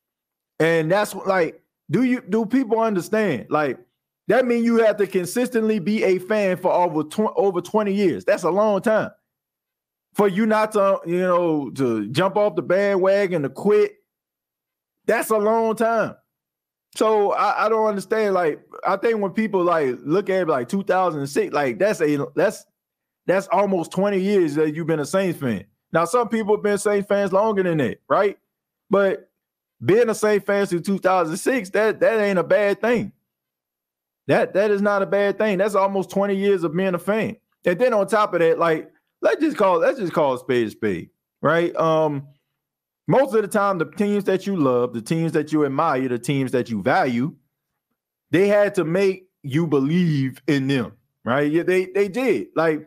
[0.59, 3.47] and that's like, do you do people understand?
[3.49, 3.79] Like
[4.27, 8.25] that means you have to consistently be a fan for over tw- over 20 years.
[8.25, 9.11] That's a long time
[10.13, 13.93] for you not to, you know, to jump off the bandwagon to quit,
[15.05, 16.15] that's a long time.
[16.95, 18.33] So I, I, don't understand.
[18.33, 22.65] Like, I think when people like look at it like 2006, like that's a that's
[23.25, 25.65] that's almost 20 years that you've been a Saints fan.
[25.93, 28.37] Now, some people have been Saints fans longer than that, right?
[28.89, 29.29] But
[29.83, 33.11] being a Saints fan since 2006, that that ain't a bad thing.
[34.27, 35.57] That that is not a bad thing.
[35.57, 37.37] That's almost 20 years of being a fan.
[37.65, 38.91] And then on top of that, like
[39.21, 41.09] let's just call let's just call a spade a spade,
[41.41, 41.75] right?
[41.75, 42.27] Um,
[43.07, 46.19] most of the time, the teams that you love, the teams that you admire, the
[46.19, 47.35] teams that you value,
[48.31, 51.51] they had to make you believe in them, right?
[51.51, 52.47] Yeah, they they did.
[52.55, 52.85] Like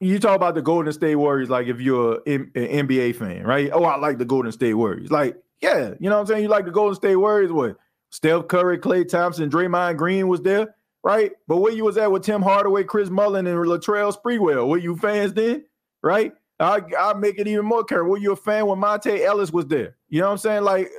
[0.00, 3.70] you talk about the Golden State Warriors, like if you're an NBA fan, right?
[3.72, 5.10] Oh, I like the Golden State Warriors.
[5.10, 6.42] Like, yeah, you know what I'm saying?
[6.42, 7.52] You like the Golden State Warriors?
[7.52, 7.76] What?
[8.10, 11.32] Steph Curry, Klay Thompson, Draymond Green was there right?
[11.46, 14.96] But where you was at with Tim Hardaway, Chris Mullin, and Latrell Sprewell, were you
[14.96, 15.64] fans then,
[16.02, 16.32] right?
[16.60, 18.04] I I make it even more clear.
[18.04, 19.96] Were you a fan when Monta Ellis was there?
[20.08, 20.62] You know what I'm saying?
[20.64, 20.90] Like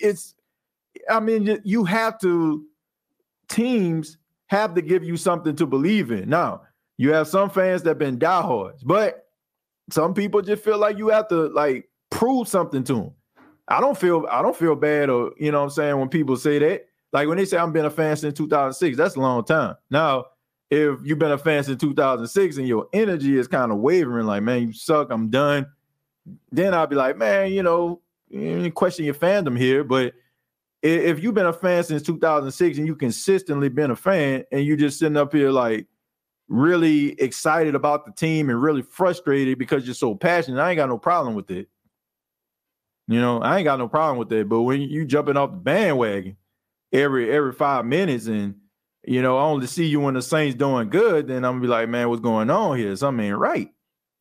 [0.00, 0.33] it's,
[1.10, 2.64] I mean, you have to.
[3.48, 6.28] Teams have to give you something to believe in.
[6.28, 6.62] Now
[6.96, 9.26] you have some fans that been diehards, but
[9.90, 13.10] some people just feel like you have to like prove something to them.
[13.68, 16.36] I don't feel I don't feel bad or you know what I'm saying when people
[16.36, 16.86] say that.
[17.12, 19.76] Like when they say I've been a fan since 2006, that's a long time.
[19.90, 20.26] Now,
[20.70, 24.42] if you've been a fan since 2006 and your energy is kind of wavering, like,
[24.42, 25.66] man, you suck, I'm done,
[26.50, 29.84] then I'll be like, man, you know, you question your fandom here.
[29.84, 30.14] But
[30.84, 34.76] if you've been a fan since 2006 and you consistently been a fan and you
[34.76, 35.86] just sitting up here like
[36.48, 40.90] really excited about the team and really frustrated because you're so passionate, I ain't got
[40.90, 41.68] no problem with it.
[43.08, 44.48] You know, I ain't got no problem with that.
[44.48, 46.36] But when you jumping off the bandwagon,
[46.92, 48.56] every every five minutes and
[49.06, 51.66] you know, I only see you when the Saints doing good, then I'm gonna be
[51.66, 52.94] like, man, what's going on here?
[52.96, 53.70] Something ain't right.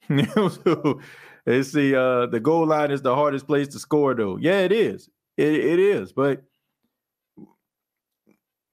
[0.27, 0.99] so,
[1.45, 1.95] let's see.
[1.95, 4.37] Uh, the goal line is the hardest place to score, though.
[4.37, 5.09] Yeah, it is.
[5.37, 6.11] It, it is.
[6.11, 6.43] But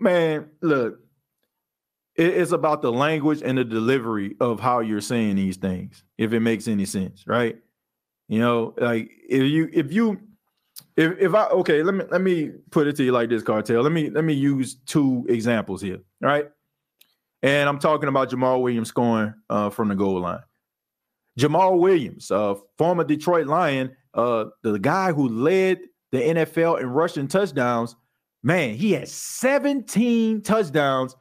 [0.00, 1.00] man, look,
[2.16, 6.04] it's about the language and the delivery of how you're saying these things.
[6.18, 7.58] If it makes any sense, right?
[8.28, 10.20] You know, like if you if you
[10.96, 13.82] if if I okay, let me let me put it to you like this, cartel.
[13.82, 16.00] Let me let me use two examples here.
[16.20, 16.46] Right.
[17.42, 20.42] And I'm talking about Jamaal Williams scoring uh, from the goal line.
[21.38, 25.80] Jamaal Williams, uh, former Detroit Lion, uh, the guy who led
[26.12, 27.96] the NFL in rushing touchdowns,
[28.42, 31.16] man, he had 17 touchdowns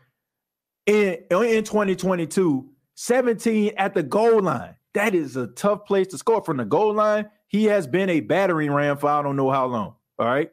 [0.86, 4.76] in, in 2022, 17 at the goal line.
[4.94, 8.22] That is a tough place to score from the goal line he has been a
[8.22, 9.96] battering ram for I don't know how long.
[10.18, 10.50] All right.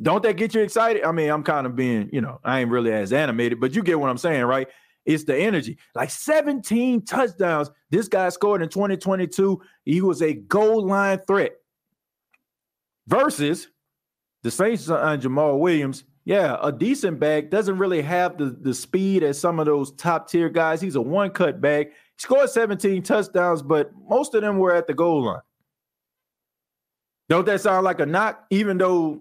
[0.00, 1.04] Don't that get you excited?
[1.04, 3.82] I mean, I'm kind of being, you know, I ain't really as animated, but you
[3.82, 4.68] get what I'm saying, right?
[5.04, 5.76] It's the energy.
[5.94, 7.70] Like 17 touchdowns.
[7.90, 9.60] This guy scored in 2022.
[9.84, 11.52] He was a goal line threat.
[13.08, 13.68] Versus
[14.42, 16.04] the Saints on Jamaal Williams.
[16.24, 20.28] Yeah, a decent back doesn't really have the, the speed as some of those top
[20.28, 20.80] tier guys.
[20.80, 21.88] He's a one cut back.
[21.88, 25.40] He scored 17 touchdowns, but most of them were at the goal line.
[27.28, 28.44] Don't that sound like a knock?
[28.50, 29.20] Even though,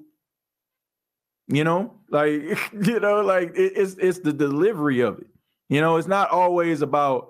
[1.48, 2.32] you know, like
[2.84, 5.28] you know, like it, it's it's the delivery of it.
[5.70, 7.30] You know, it's not always about.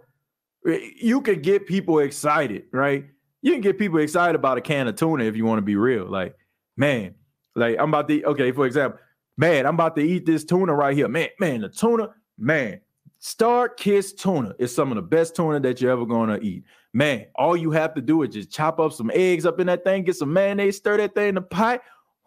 [0.65, 3.05] You can get people excited, right?
[3.41, 5.77] You can get people excited about a can of tuna if you want to be
[5.77, 6.05] real.
[6.05, 6.35] Like,
[6.75, 7.15] man,
[7.55, 8.23] like I'm about to.
[8.25, 8.99] Okay, for example,
[9.37, 11.07] man, I'm about to eat this tuna right here.
[11.07, 12.81] Man, man, the tuna, man,
[13.21, 16.63] StarKist tuna is some of the best tuna that you're ever gonna eat.
[16.93, 19.83] Man, all you have to do is just chop up some eggs up in that
[19.83, 21.81] thing, get some mayonnaise, stir that thing in the pot.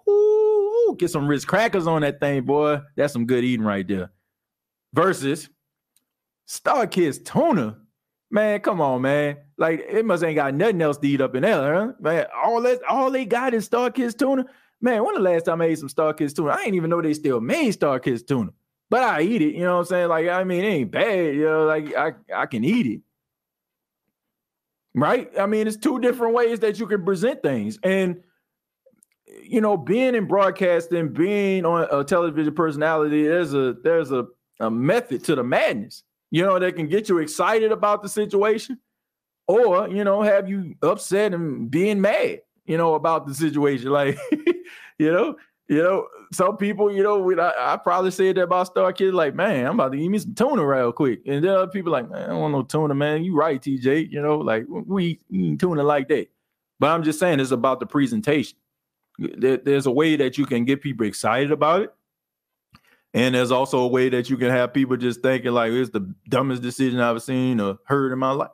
[0.08, 2.80] Ooh, get some Ritz crackers on that thing, boy.
[2.96, 4.10] That's some good eating right there.
[4.92, 5.48] Versus
[6.44, 7.78] Star StarKist tuna.
[8.30, 9.38] Man, come on, man.
[9.56, 11.92] Like it must ain't got nothing else to eat up in there, huh?
[12.00, 14.46] Man, all that all they got is Star StarKist tuna.
[14.82, 16.52] Man, when the last time I ate some StarKist tuna?
[16.52, 18.50] I didn't even know they still made StarKist tuna.
[18.90, 20.08] But I eat it, you know what I'm saying?
[20.08, 23.00] Like, I mean, it ain't bad, you know, like I, I can eat it.
[24.94, 25.30] Right?
[25.38, 27.78] I mean, it's two different ways that you can present things.
[27.82, 28.22] And
[29.42, 34.26] you know, being in broadcasting, being on a television personality, there's a there's a,
[34.60, 36.02] a method to the madness
[36.32, 38.78] you know, that can get you excited about the situation
[39.46, 43.90] or, you know, have you upset and being mad, you know, about the situation.
[43.90, 44.18] Like,
[44.98, 45.36] you know,
[45.68, 49.66] you know, some people, you know, I, I probably said that about StarKist, like, man,
[49.66, 51.22] I'm about to eat me some tuna real quick.
[51.26, 53.24] And then other people like, man, I don't want no tuna, man.
[53.24, 54.10] You right, TJ.
[54.10, 56.28] You know, like we eat tuna like that.
[56.78, 58.58] But I'm just saying it's about the presentation.
[59.18, 61.94] There, there's a way that you can get people excited about it.
[63.14, 66.12] And there's also a way that you can have people just thinking like it's the
[66.28, 68.50] dumbest decision I've seen or heard in my life.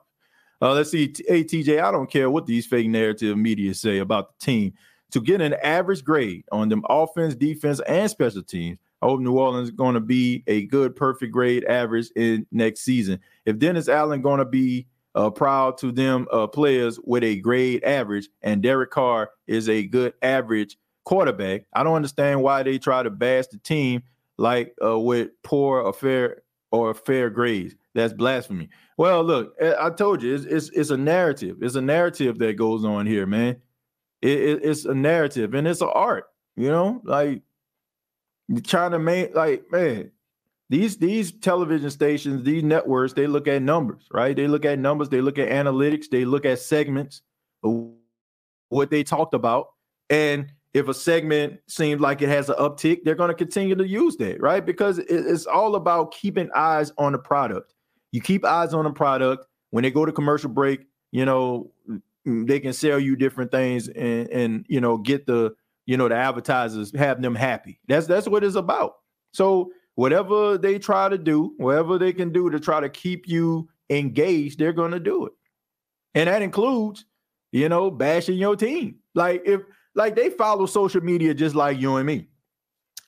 [0.61, 1.15] Uh, let's see.
[1.27, 4.75] Hey, TJ, I don't care what these fake narrative media say about the team.
[5.13, 9.39] To get an average grade on them offense, defense, and special teams, I hope New
[9.39, 13.21] Orleans is going to be a good, perfect grade average in next season.
[13.47, 17.85] If Dennis Allen going to be uh, proud to them uh, players with a grade
[17.85, 23.03] average, and Derek Carr is a good average quarterback, I don't understand why they try
[23.03, 24.03] to bash the team
[24.37, 27.75] like uh, with poor or fair or fair grades.
[27.95, 28.69] That's blasphemy.
[28.99, 31.59] Well, look, eh, I told you, it's it's, it's a narrative.
[31.63, 33.57] It's a narrative that goes on here, man.
[34.21, 36.27] It, it, it's a narrative and it's an art.
[36.57, 37.43] You know, like
[38.65, 40.11] trying to make like man.
[40.69, 44.37] These these television stations, these networks, they look at numbers, right?
[44.37, 47.23] They look at numbers, they look at analytics, they look at segments,
[47.63, 49.69] what they talked about,
[50.11, 53.89] and if a segment seems like it has an uptick, they're going to continue to
[53.89, 54.67] use that, right?
[54.67, 57.73] Because it's all about keeping eyes on the product.
[58.13, 59.47] You keep eyes on the product.
[59.71, 61.71] When they go to commercial break, you know,
[62.25, 65.55] they can sell you different things and and you know, get the,
[65.87, 67.81] you know, the advertisers have them happy.
[67.87, 68.95] That's that's what it's about.
[69.33, 73.69] So whatever they try to do, whatever they can do to try to keep you
[73.91, 75.33] engaged, they're going to do it.
[76.15, 77.05] And that includes,
[77.53, 78.97] you know, bashing your team.
[79.15, 79.63] Like if
[79.95, 82.29] like they follow social media just like you and me.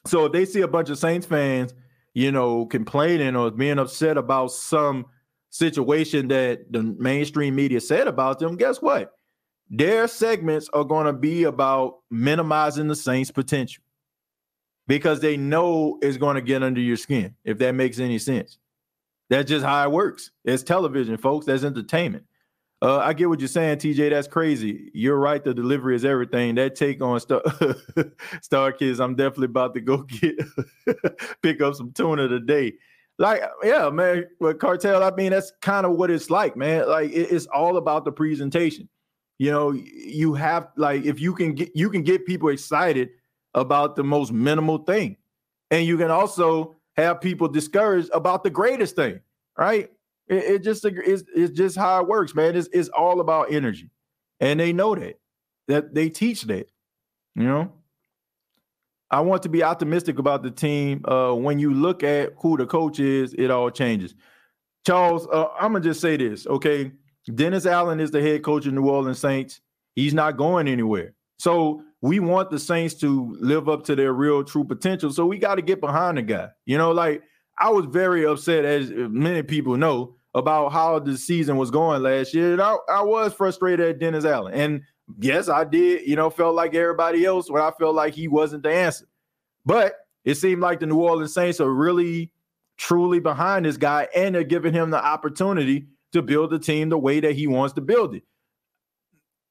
[0.07, 1.75] So if they see a bunch of Saints fans,
[2.15, 5.07] you know, complaining or being upset about some
[5.51, 9.13] situation that the mainstream media said about them, guess what?
[9.69, 13.85] Their segments are going to be about minimizing the Saints' potential
[14.89, 18.59] because they know it's going to get under your skin, if that makes any sense.
[19.29, 20.33] That's just how it works.
[20.45, 21.47] It's television, folks.
[21.47, 22.25] That's entertainment.
[22.83, 24.11] Uh, I get what you're saying, TJ.
[24.11, 24.91] That's crazy.
[24.95, 25.45] You're right.
[25.45, 26.55] The delivery is everything.
[26.55, 30.39] That take on Star, StarKist, I'm definitely about to go get
[31.43, 32.75] pick up some tuna today.
[33.19, 34.29] Like, yeah, man.
[34.41, 36.89] With cartel, I mean, that's kind of what it's like, man.
[36.89, 38.89] Like, it, it's all about the presentation.
[39.39, 43.11] You know, you have like if you can get you can get people excited
[43.55, 45.17] about the most minimal thing,
[45.71, 49.21] and you can also have people discouraged about the greatest thing,
[49.57, 49.91] right?
[50.31, 52.57] It, it just it's, it's just how it works, man.
[52.57, 53.91] It's, it's all about energy.
[54.39, 55.21] And they know that.
[55.69, 56.71] That they teach that.
[57.35, 57.73] You know?
[59.11, 61.05] I want to be optimistic about the team.
[61.05, 64.15] Uh, when you look at who the coach is, it all changes.
[64.87, 66.93] Charles, uh, I'm gonna just say this, okay?
[67.35, 69.61] Dennis Allen is the head coach of New Orleans Saints.
[69.95, 71.15] He's not going anywhere.
[71.39, 75.13] So we want the Saints to live up to their real true potential.
[75.13, 76.49] So we got to get behind the guy.
[76.65, 77.23] You know, like
[77.59, 82.35] I was very upset, as many people know, about how the season was going last
[82.35, 82.53] year.
[82.53, 84.55] And I, I was frustrated at Dennis Allen.
[84.55, 84.83] And
[85.19, 88.63] yes, I did, you know, felt like everybody else when I felt like he wasn't
[88.63, 89.07] the answer.
[89.67, 92.31] But it seemed like the New Orleans Saints are really
[92.77, 96.99] truly behind this guy and they're giving him the opportunity to build the team the
[96.99, 98.23] way that he wants to build it.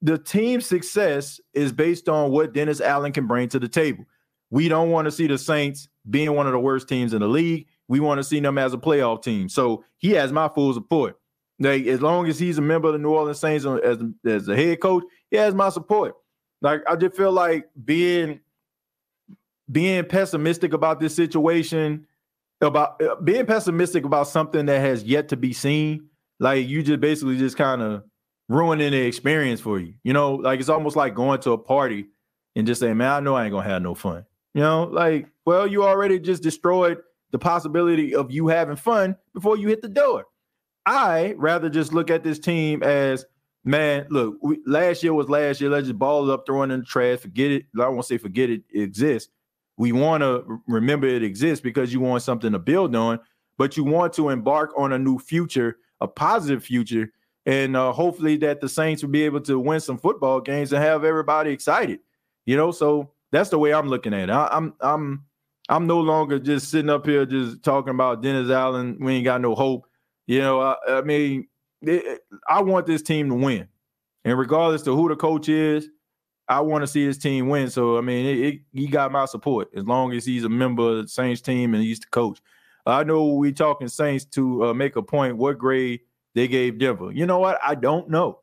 [0.02, 4.06] The team's success is based on what Dennis Allen can bring to the table.
[4.50, 7.28] We don't want to see the Saints being one of the worst teams in the
[7.28, 7.68] league.
[7.90, 9.50] We want to see them as a playoff team.
[9.50, 11.20] So he has my full support.
[11.60, 14.56] Like as long as he's a member of the New Orleans Saints as as a
[14.56, 16.16] head coach, he has my support.
[16.62, 18.40] Like I just feel like being
[19.70, 22.06] being pessimistic about this situation,
[22.62, 26.08] about uh, being pessimistic about something that has yet to be seen.
[26.40, 28.04] Like you just basically just kind of
[28.48, 29.96] ruining the experience for you.
[30.04, 32.08] You know, like it's almost like going to a party
[32.56, 35.28] and just saying, "Man, I know I ain't gonna have no fun." You know, like
[35.46, 37.00] well, you already just destroyed
[37.32, 40.26] the possibility of you having fun before you hit the door.
[40.86, 43.26] I rather just look at this team as
[43.64, 45.70] man, look, we, last year was last year.
[45.70, 47.66] Let's just ball it up, throw it in the trash, forget it.
[47.80, 49.30] I won't say forget it, it exists.
[49.78, 53.20] We want to remember it exists because you want something to build on,
[53.58, 57.12] but you want to embark on a new future a positive future,
[57.46, 60.84] and uh, hopefully that the Saints will be able to win some football games and
[60.84, 62.00] have everybody excited.
[62.46, 64.32] You know, so that's the way I'm looking at it.
[64.32, 65.26] I, I'm I'm
[65.70, 68.98] I'm no longer just sitting up here just talking about Dennis Allen.
[69.00, 69.86] We ain't got no hope.
[70.26, 71.48] You know, I, I mean,
[71.82, 73.68] it, I want this team to win,
[74.26, 75.88] and regardless to who the coach is,
[76.48, 77.70] I want to see this team win.
[77.70, 80.90] So I mean, it, it, he got my support as long as he's a member
[80.90, 82.42] of the Saints team and he's the coach.
[82.86, 85.38] I know we talking Saints to uh, make a point.
[85.38, 86.02] What grade
[86.34, 87.12] they gave Denver?
[87.12, 87.60] You know what?
[87.64, 88.40] I don't know.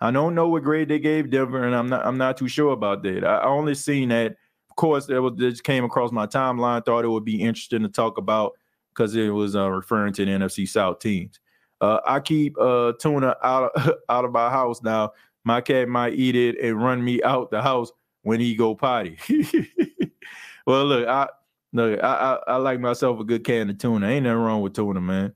[0.00, 2.06] I don't know what grade they gave Denver, and I'm not.
[2.06, 3.24] I'm not too sure about that.
[3.24, 4.36] I, I only seen that
[4.80, 6.84] course, it was just came across my timeline.
[6.84, 8.52] Thought it would be interesting to talk about
[8.88, 11.38] because it was uh, referring to the NFC South teams.
[11.80, 15.12] Uh, I keep uh, tuna out of, out of my house now.
[15.44, 19.18] My cat might eat it and run me out the house when he go potty.
[20.66, 21.28] well, look, I
[21.72, 24.08] look, I, I, I like myself a good can of tuna.
[24.08, 25.34] Ain't nothing wrong with tuna, man.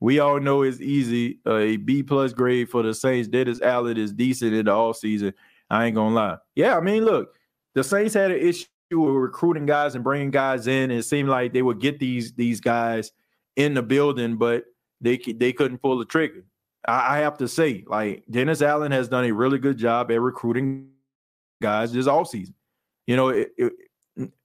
[0.00, 1.40] We all know it's easy.
[1.46, 3.28] Uh, a B plus grade for the Saints.
[3.28, 5.32] Dennis Allen is decent in the all season.
[5.70, 6.36] I ain't gonna lie.
[6.54, 7.30] Yeah, I mean, look,
[7.74, 8.66] the Saints had an issue
[9.00, 10.90] with recruiting guys and bringing guys in.
[10.90, 13.12] It seemed like they would get these these guys
[13.56, 14.64] in the building, but
[15.00, 16.44] they they couldn't pull the trigger.
[16.86, 20.20] I, I have to say, like Dennis Allen has done a really good job at
[20.20, 20.88] recruiting
[21.60, 22.54] guys this all season.
[23.06, 23.72] You know, it, it,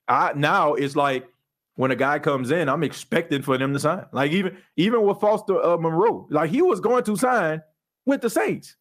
[0.08, 1.28] I now it's like
[1.76, 4.06] when a guy comes in, I'm expecting for them to sign.
[4.12, 7.62] Like even even with Foster uh, Moreau, like he was going to sign
[8.06, 8.76] with the Saints.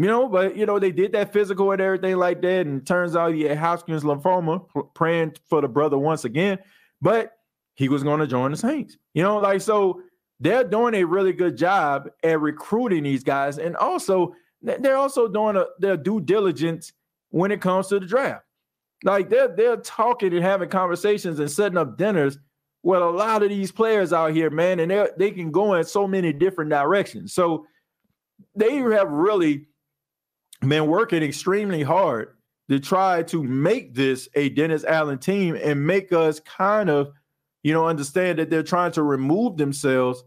[0.00, 2.66] You know, but you know, they did that physical and everything like that.
[2.66, 6.58] And turns out he had Hodgkin's lymphoma, praying for the brother once again.
[7.02, 7.32] But
[7.74, 8.96] he was going to join the Saints.
[9.12, 10.00] You know, like so
[10.40, 13.58] they're doing a really good job at recruiting these guys.
[13.58, 16.94] And also, they're also doing a, their due diligence
[17.28, 18.46] when it comes to the draft.
[19.04, 22.38] Like they're they're talking and having conversations and setting up dinners
[22.82, 25.84] with a lot of these players out here, man, and they they can go in
[25.84, 27.34] so many different directions.
[27.34, 27.66] So
[28.56, 29.66] they have really
[30.60, 32.36] been working extremely hard
[32.68, 37.10] to try to make this a Dennis Allen team and make us kind of,
[37.62, 40.22] you know, understand that they're trying to remove themselves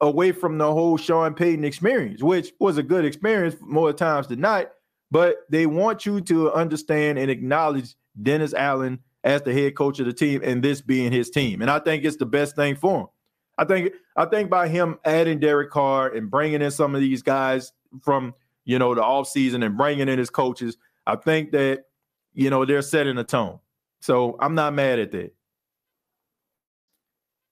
[0.00, 4.40] away from the whole Sean Payton experience, which was a good experience more times than
[4.40, 4.70] not.
[5.10, 10.06] But they want you to understand and acknowledge Dennis Allen as the head coach of
[10.06, 11.62] the team and this being his team.
[11.62, 13.06] And I think it's the best thing for him.
[13.56, 17.22] I think I think by him adding Derek Carr and bringing in some of these
[17.22, 18.34] guys from–
[18.68, 21.84] you know, the offseason and bringing in his coaches, I think that,
[22.34, 23.60] you know, they're setting a tone.
[24.02, 25.34] So I'm not mad at that.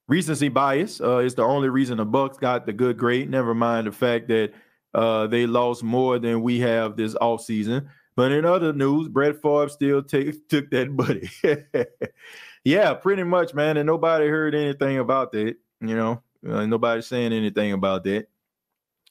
[0.08, 3.30] Recency bias uh, is the only reason the Bucks got the good grade.
[3.30, 4.52] Never mind the fact that
[4.92, 7.88] uh, they lost more than we have this offseason.
[8.14, 11.30] But in other news, Brett Favre still took that buddy.
[12.64, 13.78] yeah, pretty much, man.
[13.78, 15.56] And nobody heard anything about that.
[15.80, 18.26] You know, uh, nobody saying anything about that.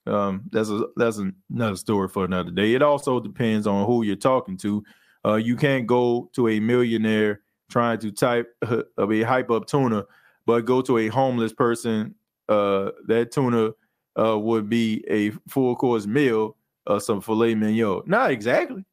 [0.08, 2.74] Um, that's a that's another story for another day.
[2.74, 4.84] It also depends on who you're talking to.
[5.26, 10.06] Uh, you can't go to a millionaire trying to type uh, a hype up tuna,
[10.46, 12.16] but go to a homeless person.
[12.48, 13.72] Uh, that tuna
[14.20, 18.04] uh, would be a full course meal, uh, some filet mignon.
[18.06, 18.86] Not exactly,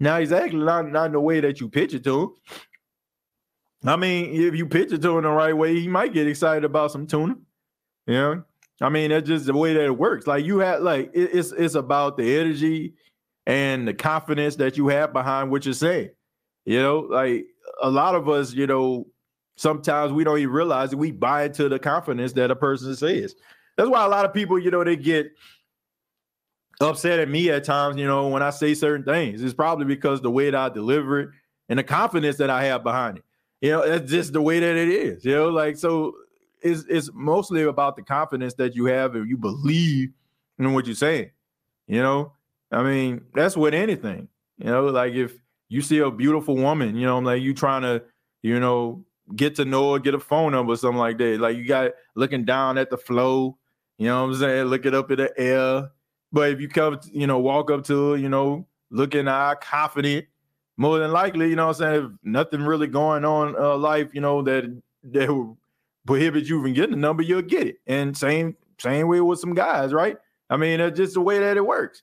[0.00, 2.30] not exactly, not not in the way that you pitch it to him.
[3.84, 6.64] I mean, if you pitch it to him the right way, he might get excited
[6.64, 7.36] about some tuna.
[8.06, 8.44] You know,
[8.80, 10.26] I mean, that's just the way that it works.
[10.26, 12.94] Like you have like it, it's it's about the energy
[13.46, 16.10] and the confidence that you have behind what you're saying.
[16.64, 17.46] You know, like
[17.82, 19.06] a lot of us, you know,
[19.56, 23.34] sometimes we don't even realize that we buy into the confidence that a person says.
[23.76, 25.30] That's why a lot of people, you know, they get
[26.80, 29.42] upset at me at times, you know, when I say certain things.
[29.42, 31.28] It's probably because the way that I deliver it
[31.68, 33.24] and the confidence that I have behind it.
[33.60, 35.24] You know, that's just the way that it is.
[35.24, 36.14] You know, like so
[36.62, 40.10] it's, it's mostly about the confidence that you have and you believe
[40.58, 41.30] in what you're saying.
[41.86, 42.32] You know,
[42.72, 44.28] I mean, that's with anything.
[44.58, 45.34] You know, like if
[45.68, 48.02] you see a beautiful woman, you know, I'm like you trying to,
[48.42, 49.04] you know,
[49.34, 51.40] get to know her, get a phone number or something like that.
[51.40, 53.58] Like you got looking down at the flow,
[53.98, 54.66] you know what I'm saying?
[54.66, 55.90] Looking up at the air.
[56.32, 60.26] But if you come, you know, walk up to her, you know, looking eye confident,
[60.76, 64.20] more than likely, you know I'm saying, if nothing really going on uh, life, you
[64.20, 64.64] know, that
[65.04, 65.56] that
[66.06, 67.76] prohibit you from getting the number, you'll get it.
[67.86, 70.16] And same same way with some guys, right?
[70.48, 72.02] I mean, that's just the way that it works.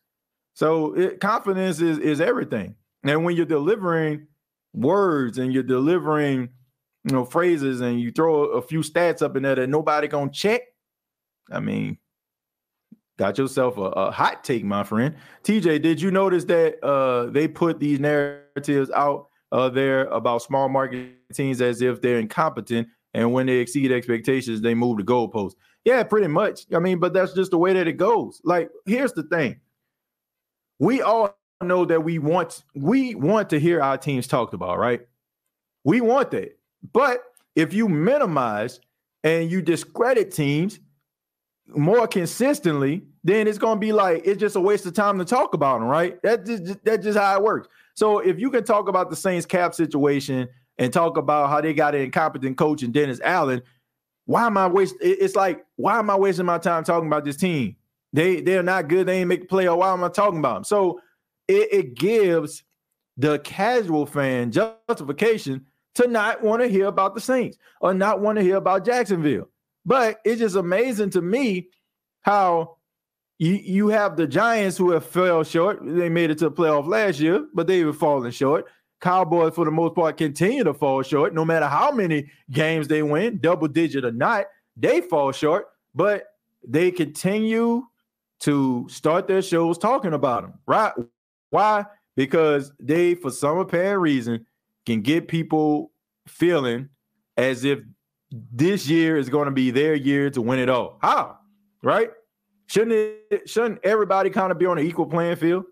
[0.54, 2.76] So it, confidence is is everything.
[3.04, 4.28] And when you're delivering
[4.74, 6.50] words and you're delivering,
[7.04, 10.32] you know, phrases, and you throw a few stats up in there that nobody gonna
[10.32, 10.62] check,
[11.52, 11.98] I mean,
[13.18, 15.16] got yourself a, a hot take, my friend.
[15.44, 20.68] TJ, did you notice that uh, they put these narratives out uh, there about small
[20.70, 25.54] market teams as if they're incompetent and when they exceed expectations, they move the goalpost.
[25.86, 26.66] Yeah, pretty much.
[26.74, 28.42] I mean, but that's just the way that it goes.
[28.44, 29.60] Like, here's the thing:
[30.80, 35.02] we all know that we want we want to hear our teams talked about, right?
[35.84, 36.58] We want that,
[36.94, 37.24] but
[37.56, 38.80] if you minimize
[39.24, 40.80] and you discredit teams
[41.68, 45.26] more consistently, then it's going to be like it's just a waste of time to
[45.26, 46.22] talk about them, right?
[46.24, 47.68] That just that's just how it works.
[47.96, 50.48] So if you can talk about the Saints cap situation
[50.78, 53.62] and talk about how they got an incompetent coach and Dennis Allen,
[54.26, 55.00] why am I wasting?
[55.02, 57.76] It's like why am I wasting my time talking about this team?
[58.14, 59.08] They they're not good.
[59.08, 59.68] They ain't make the play.
[59.68, 60.64] Or why am I talking about them?
[60.64, 61.02] So
[61.48, 62.64] it, it gives
[63.18, 65.66] the casual fan justification
[65.96, 69.50] to not want to hear about the Saints or not want to hear about Jacksonville.
[69.86, 71.70] But it's just amazing to me
[72.22, 72.78] how
[73.38, 75.80] you, you have the Giants who have fell short.
[75.84, 78.66] They made it to the playoff last year, but they were falling short.
[79.04, 81.34] Cowboys, for the most part, continue to fall short.
[81.34, 84.46] No matter how many games they win, double digit or not,
[84.78, 85.68] they fall short.
[85.94, 86.24] But
[86.66, 87.84] they continue
[88.40, 90.54] to start their shows talking about them.
[90.66, 90.94] Right?
[91.50, 91.86] Why?
[92.16, 94.46] Because they, for some apparent reason,
[94.86, 95.92] can get people
[96.26, 96.88] feeling
[97.36, 97.80] as if
[98.32, 100.98] this year is going to be their year to win it all.
[101.02, 101.40] How?
[101.82, 102.10] Right?
[102.68, 105.66] Shouldn't it shouldn't everybody kind of be on an equal playing field?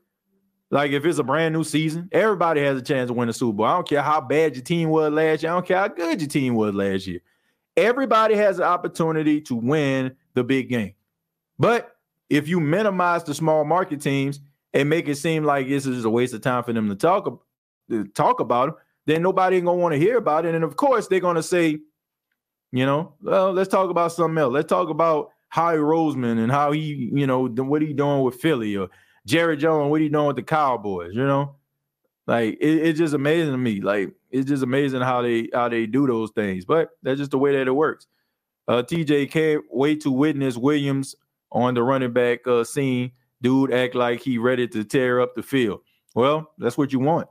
[0.71, 3.57] Like if it's a brand new season, everybody has a chance to win the Super
[3.57, 3.65] Bowl.
[3.65, 5.51] I don't care how bad your team was last year.
[5.51, 7.19] I don't care how good your team was last year.
[7.75, 10.93] Everybody has an opportunity to win the big game.
[11.59, 11.95] But
[12.29, 14.39] if you minimize the small market teams
[14.73, 17.43] and make it seem like this is a waste of time for them to talk
[17.89, 20.55] to talk about them, then nobody ain't gonna want to hear about it.
[20.55, 21.79] And of course, they're gonna say,
[22.71, 24.53] you know, well, let's talk about something else.
[24.53, 28.77] Let's talk about Howie Roseman and how he, you know, what he doing with Philly
[28.77, 28.87] or
[29.25, 31.55] Jerry Jones, what are you doing with the Cowboys, you know?
[32.27, 33.81] Like it, it's just amazing to me.
[33.81, 36.65] Like it's just amazing how they how they do those things.
[36.65, 38.07] But that's just the way that it works.
[38.67, 41.15] Uh, TJ can't wait to witness Williams
[41.51, 43.11] on the running back uh, scene.
[43.41, 45.81] Dude act like he ready to tear up the field.
[46.13, 47.27] Well, that's what you want.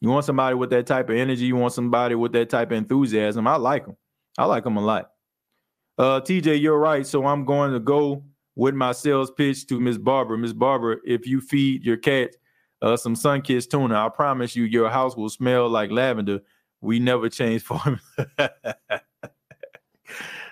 [0.00, 1.46] You want somebody with that type of energy.
[1.46, 3.46] You want somebody with that type of enthusiasm.
[3.46, 3.96] I like them.
[4.36, 5.10] I like them a lot.
[5.96, 7.04] Uh, TJ, you're right.
[7.06, 8.22] So I'm going to go
[8.58, 10.36] with my sales pitch to Miss Barbara.
[10.36, 12.30] Miss Barbara, if you feed your cat
[12.82, 16.40] uh, some sun-kissed tuna, I promise you your house will smell like lavender.
[16.80, 18.00] We never change formula.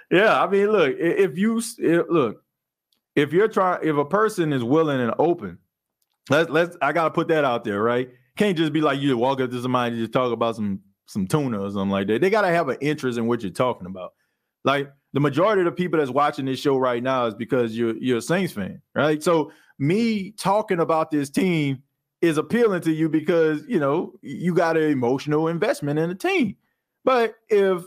[0.09, 2.45] yeah, I mean, look, if you if, look,
[3.17, 5.59] if you're trying, if a person is willing and open,
[6.31, 6.77] let's let's.
[6.81, 8.09] I gotta put that out there, right?
[8.37, 11.27] Can't just be like you walk up to somebody and just talk about some some
[11.27, 12.21] tuna or something like that.
[12.21, 14.13] They gotta have an interest in what you're talking about.
[14.67, 17.97] Like the majority of the people that's watching this show right now is because you're
[17.97, 19.23] you're a Saints fan, right?
[19.23, 21.83] So me talking about this team
[22.21, 26.57] is appealing to you because you know you got an emotional investment in the team.
[27.05, 27.85] But if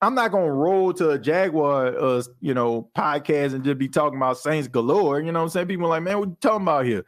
[0.00, 4.16] I'm not gonna roll to a Jaguar, uh, you know, podcast and just be talking
[4.16, 5.20] about Saints galore.
[5.20, 5.66] You know what I'm saying?
[5.66, 7.04] People like, man, what you talking about here?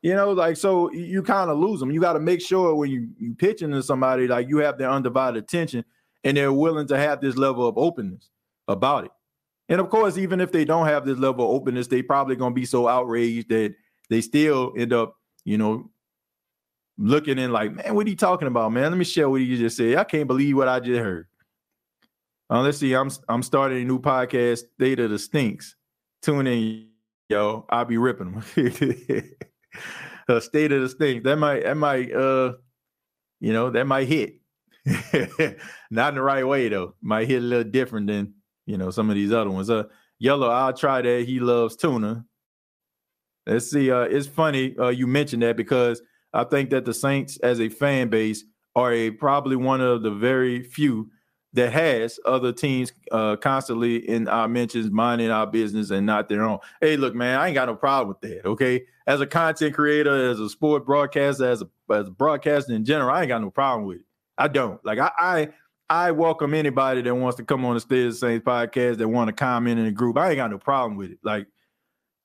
[0.00, 1.90] You know, like so you kind of lose them.
[1.90, 4.90] You got to make sure when you you pitching to somebody like you have their
[4.90, 5.84] undivided attention
[6.24, 8.30] and they're willing to have this level of openness
[8.68, 9.10] about it.
[9.68, 12.54] And of course, even if they don't have this level of openness, they probably gonna
[12.54, 13.74] be so outraged that
[14.08, 15.90] they still end up, you know,
[16.96, 18.90] looking in like, man, what are you talking about, man?
[18.90, 19.96] Let me share what you just said.
[19.96, 21.26] I can't believe what I just heard.
[22.50, 22.94] Uh, let's see.
[22.94, 25.76] I'm I'm starting a new podcast, State of the Stinks.
[26.22, 26.88] Tune in,
[27.28, 27.66] yo.
[27.68, 28.42] I'll be ripping them.
[30.28, 31.24] uh, state of the Stinks.
[31.24, 32.54] That might that might uh
[33.40, 34.36] you know that might hit.
[35.90, 36.94] Not in the right way though.
[37.02, 38.34] Might hit a little different than
[38.68, 39.70] you know some of these other ones.
[39.70, 39.84] Uh
[40.18, 41.24] yellow, I'll try that.
[41.26, 42.24] He loves tuna.
[43.46, 43.90] Let's see.
[43.90, 46.02] Uh it's funny uh you mentioned that because
[46.32, 48.44] I think that the Saints as a fan base
[48.76, 51.10] are a probably one of the very few
[51.54, 56.42] that has other teams uh, constantly in our mentions, minding our business and not their
[56.42, 56.58] own.
[56.80, 58.46] Hey, look, man, I ain't got no problem with that.
[58.46, 62.84] Okay, as a content creator, as a sport broadcaster, as a as a broadcaster in
[62.84, 64.04] general, I ain't got no problem with it.
[64.36, 64.98] I don't like.
[64.98, 65.48] I I,
[65.90, 69.28] I welcome anybody that wants to come on the State of Saints podcast that want
[69.28, 70.18] to comment in the group.
[70.18, 71.18] I ain't got no problem with it.
[71.22, 71.46] Like.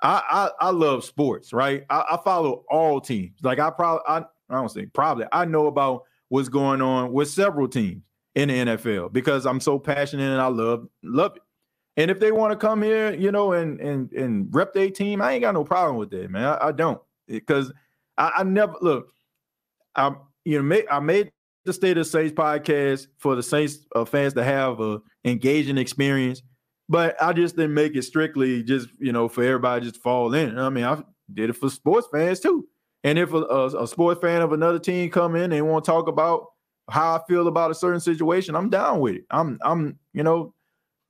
[0.05, 1.85] I, I, I love sports, right?
[1.89, 3.37] I, I follow all teams.
[3.41, 4.17] Like I probably I,
[4.49, 8.01] I don't say probably I know about what's going on with several teams
[8.35, 11.41] in the NFL because I'm so passionate and I love love it.
[11.95, 15.21] And if they want to come here, you know, and and and rep their team,
[15.21, 16.45] I ain't got no problem with that, man.
[16.45, 17.71] I, I don't because
[18.17, 19.13] I, I, never look.
[19.95, 21.31] I you know I made
[21.65, 26.41] the State of Saints podcast for the Saints uh, fans to have a engaging experience,
[26.89, 30.57] but I just didn't make it strictly just you know for everybody just fall in.
[30.57, 31.01] I mean, I
[31.33, 32.67] did it for sports fans too.
[33.03, 35.91] And if a, a, a sports fan of another team come in and want to
[35.91, 36.47] talk about
[36.89, 39.25] how I feel about a certain situation, I'm down with it.
[39.29, 40.53] I'm I'm you know,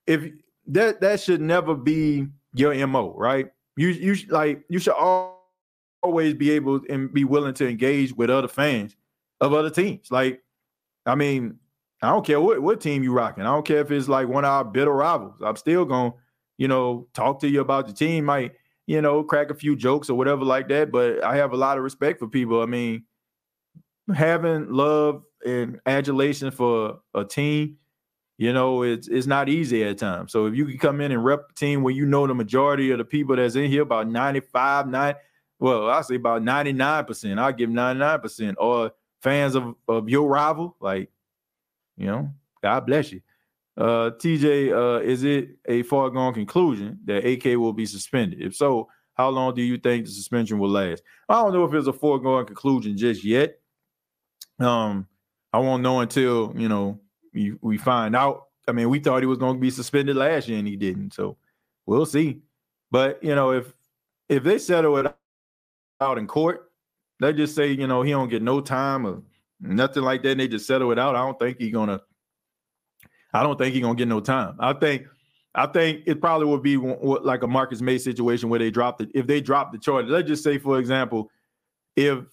[0.08, 0.26] if
[0.68, 3.48] that that should never be your mo, right?
[3.76, 4.94] You you like you should
[6.04, 8.96] always be able and be willing to engage with other fans
[9.42, 10.12] of other teams.
[10.12, 10.42] Like,
[11.06, 11.60] I mean,
[12.02, 13.44] I don't care what, what team you rocking.
[13.44, 15.36] I don't care if it's like one of our bitter rivals.
[15.44, 16.14] I'm still gonna,
[16.58, 18.26] you know, talk to you about the team.
[18.26, 18.52] Might,
[18.88, 20.92] you know, crack a few jokes or whatever like that.
[20.92, 22.62] But I have a lot of respect for people.
[22.62, 23.06] I mean,
[24.14, 27.78] having love and adulation for a team,
[28.38, 30.32] you know, it's it's not easy at times.
[30.32, 32.92] So if you can come in and rep a team where you know the majority
[32.92, 35.16] of the people that's in here, about 95, 9,
[35.60, 38.92] well, I say about 99%, I'll give 99%, or
[39.24, 41.10] fans of, of your rival, like
[41.98, 42.30] you know,
[42.62, 43.22] God bless you.
[43.76, 48.42] Uh, TJ, uh, is it a foregone conclusion that AK will be suspended?
[48.42, 51.02] If so, how long do you think the suspension will last?
[51.30, 53.60] I don't know if it's a foregone conclusion just yet.
[54.60, 55.08] Um,
[55.52, 57.00] I won't know until you know
[57.34, 58.48] we, we find out.
[58.68, 61.14] I mean, we thought he was going to be suspended last year and he didn't,
[61.14, 61.38] so
[61.86, 62.42] we'll see.
[62.92, 63.74] But you know, if
[64.30, 65.16] if they settle it
[66.00, 66.72] out in court,
[67.20, 69.22] they just say you know he don't get no time or
[69.64, 70.32] Nothing like that.
[70.32, 71.16] And they just settle it out.
[71.16, 72.02] I don't think he's gonna.
[73.34, 74.56] I don't think he's gonna get no time.
[74.60, 75.08] I think.
[75.56, 79.10] I think it probably would be like a Marcus Maye situation where they dropped it.
[79.14, 81.30] If they drop the charge, let's just say, for example,
[81.96, 82.24] if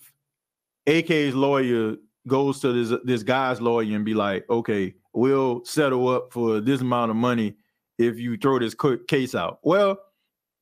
[0.87, 6.33] AK's lawyer goes to this this guy's lawyer and be like, okay, we'll settle up
[6.33, 7.57] for this amount of money
[7.99, 8.74] if you throw this
[9.07, 9.59] case out.
[9.62, 9.99] Well,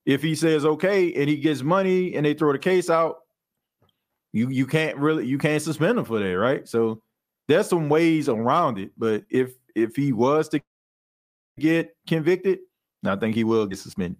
[0.05, 3.19] if he says okay and he gets money and they throw the case out,
[4.33, 6.67] you you can't really you can't suspend him for that, right?
[6.67, 7.01] So
[7.47, 8.91] there's some ways around it.
[8.97, 10.61] But if if he was to
[11.59, 12.59] get convicted,
[13.05, 14.17] I think he will get suspended.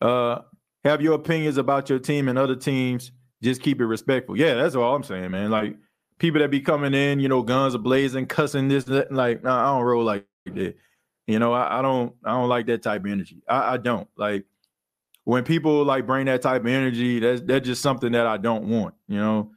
[0.00, 0.40] Uh,
[0.84, 3.12] have your opinions about your team and other teams.
[3.42, 4.36] Just keep it respectful.
[4.36, 5.50] Yeah, that's all I'm saying, man.
[5.50, 5.76] Like
[6.18, 9.76] people that be coming in, you know, guns blazing, cussing this, that, like, nah, I
[9.76, 10.76] don't roll like that.
[11.26, 13.42] You know, I, I, don't, I don't like that type of energy.
[13.48, 14.44] I, I don't like
[15.30, 18.64] when people like bring that type of energy, that's that's just something that I don't
[18.64, 19.52] want, you know.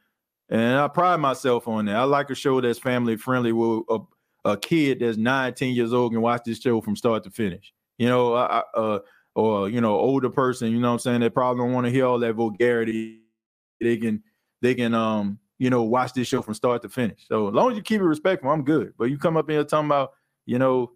[0.50, 1.96] And I pride myself on that.
[1.96, 3.98] I like a show that's family friendly with a,
[4.46, 7.74] a kid that's 19 years old can watch this show from start to finish.
[7.98, 9.00] You know, I, uh,
[9.34, 11.92] or you know, older person, you know what I'm saying, they probably don't want to
[11.92, 13.22] hear all that vulgarity.
[13.82, 14.22] They can
[14.62, 17.26] they can um, you know, watch this show from start to finish.
[17.28, 18.94] So as long as you keep it respectful, I'm good.
[18.96, 20.12] But you come up here talking about,
[20.46, 20.92] you know,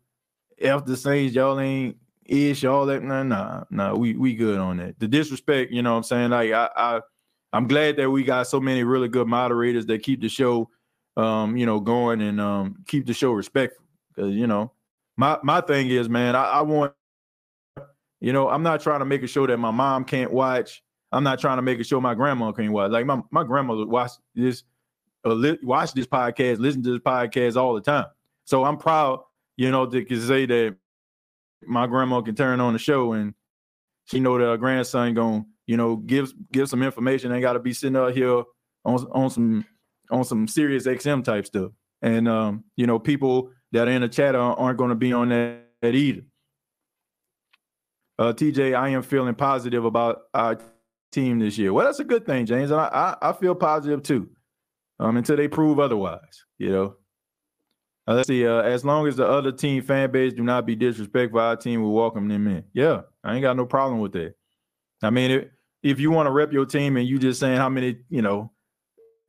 [0.63, 1.97] after the Saints, y'all ain't
[2.29, 3.03] ish, all that.
[3.03, 3.95] Nah, nah, nah.
[3.95, 4.99] We we good on that.
[4.99, 6.29] The disrespect, you know what I'm saying?
[6.31, 7.01] Like I, I
[7.53, 10.69] I'm glad that we got so many really good moderators that keep the show
[11.17, 13.85] um, you know, going and um keep the show respectful.
[14.15, 14.71] Cause you know,
[15.17, 16.93] my my thing is, man, I, I want
[18.19, 20.83] you know, I'm not trying to make a show that my mom can't watch.
[21.11, 22.91] I'm not trying to make a show my grandma can't watch.
[22.91, 24.63] Like my, my grandmother watch this,
[25.23, 28.05] uh, watch this podcast, listen to this podcast all the time.
[28.45, 29.21] So I'm proud,
[29.55, 30.75] you know, to say that
[31.65, 33.33] my grandma can turn on the show and
[34.05, 37.31] she know that her grandson going you know give give some information.
[37.31, 38.43] Ain't got to be sitting out here
[38.85, 39.65] on on some
[40.09, 41.71] on some Sirius XM type stuff.
[42.01, 45.29] And um, you know, people that are in the chat aren't going to be on
[45.29, 46.21] that, that either.
[48.19, 50.57] Uh, TJ, I am feeling positive about our
[51.11, 51.71] team this year.
[51.71, 54.29] Well, that's a good thing, James, and I I, I feel positive too.
[54.99, 56.95] Um, until they prove otherwise, you know.
[58.07, 58.47] Uh, let's see.
[58.47, 61.81] Uh, as long as the other team fan base do not be disrespectful, our team
[61.81, 62.63] will welcome them in.
[62.73, 64.35] Yeah, I ain't got no problem with that.
[65.03, 65.45] I mean, if,
[65.83, 68.51] if you want to rep your team and you just saying how many, you know,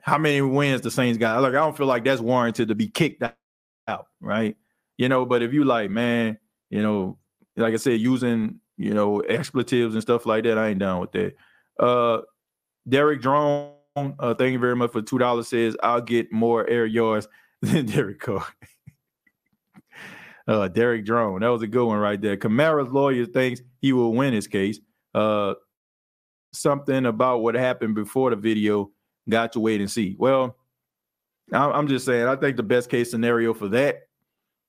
[0.01, 2.89] how many wins the Saints got, like I don't feel like that's warranted to be
[2.89, 3.23] kicked
[3.89, 4.57] out, right?
[4.97, 6.39] You know, but if you like, man,
[6.71, 7.19] you know,
[7.57, 11.13] like I said, using you know expletives and stuff like that, I ain't down with
[11.13, 11.35] that.
[11.81, 12.23] Uh,
[12.89, 15.49] Derek Drone, uh, thank you very much for two dollars.
[15.49, 17.27] Says I'll get more air yards
[17.87, 18.47] Derek Carr.
[20.47, 21.41] uh, Derek Drone.
[21.41, 22.37] That was a good one right there.
[22.37, 24.81] Kamara's lawyer thinks he will win his case.
[25.15, 25.55] Uh,
[26.53, 28.91] something about what happened before the video
[29.29, 30.17] got to wait and see.
[30.19, 30.57] Well,
[31.53, 34.09] I'm just saying, I think the best case scenario for that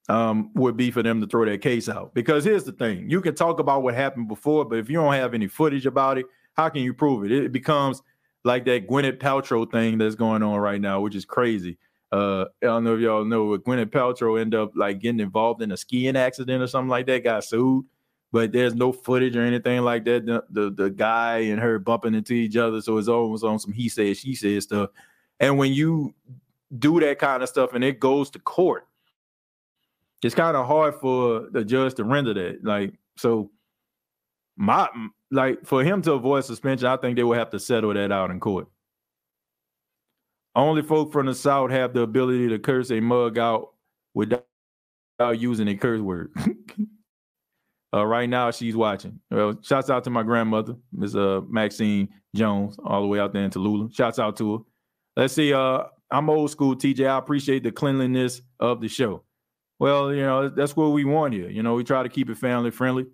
[0.07, 2.13] um, would be for them to throw that case out.
[2.13, 5.13] Because here's the thing you can talk about what happened before, but if you don't
[5.13, 7.31] have any footage about it, how can you prove it?
[7.31, 8.01] It becomes
[8.43, 11.77] like that Gwyneth Paltrow thing that's going on right now, which is crazy.
[12.11, 15.61] Uh, I don't know if y'all know, but Gwyneth Paltrow ended up like getting involved
[15.61, 17.85] in a skiing accident or something like that, got sued,
[18.31, 20.25] but there's no footage or anything like that.
[20.25, 23.73] The, the, the guy and her bumping into each other, so it's almost on some
[23.73, 24.89] he said she said stuff.
[25.39, 26.13] And when you
[26.77, 28.87] do that kind of stuff and it goes to court,
[30.23, 32.63] it's kind of hard for the judge to render that.
[32.63, 33.51] Like so,
[34.57, 34.89] my
[35.31, 38.31] like for him to avoid suspension, I think they will have to settle that out
[38.31, 38.67] in court.
[40.59, 43.69] Only folk from the South have the ability to curse a mug out
[44.13, 44.43] without
[45.37, 46.33] using a curse word.
[47.93, 49.21] uh, right now, she's watching.
[49.31, 53.43] Well, shouts out to my grandmother, Miss uh, Maxine Jones, all the way out there
[53.43, 53.95] in Tallulah.
[53.95, 54.63] Shouts out to her.
[55.15, 55.53] Let's see.
[55.53, 57.07] Uh, I'm old school, TJ.
[57.07, 59.23] I appreciate the cleanliness of the show.
[59.79, 61.49] Well, you know, that's what we want here.
[61.49, 63.05] You know, we try to keep it family friendly.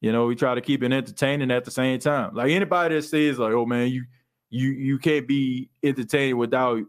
[0.00, 2.34] You know, we try to keep it entertaining at the same time.
[2.34, 4.04] Like anybody that says, like, oh man, you
[4.50, 6.82] you you can't be entertained without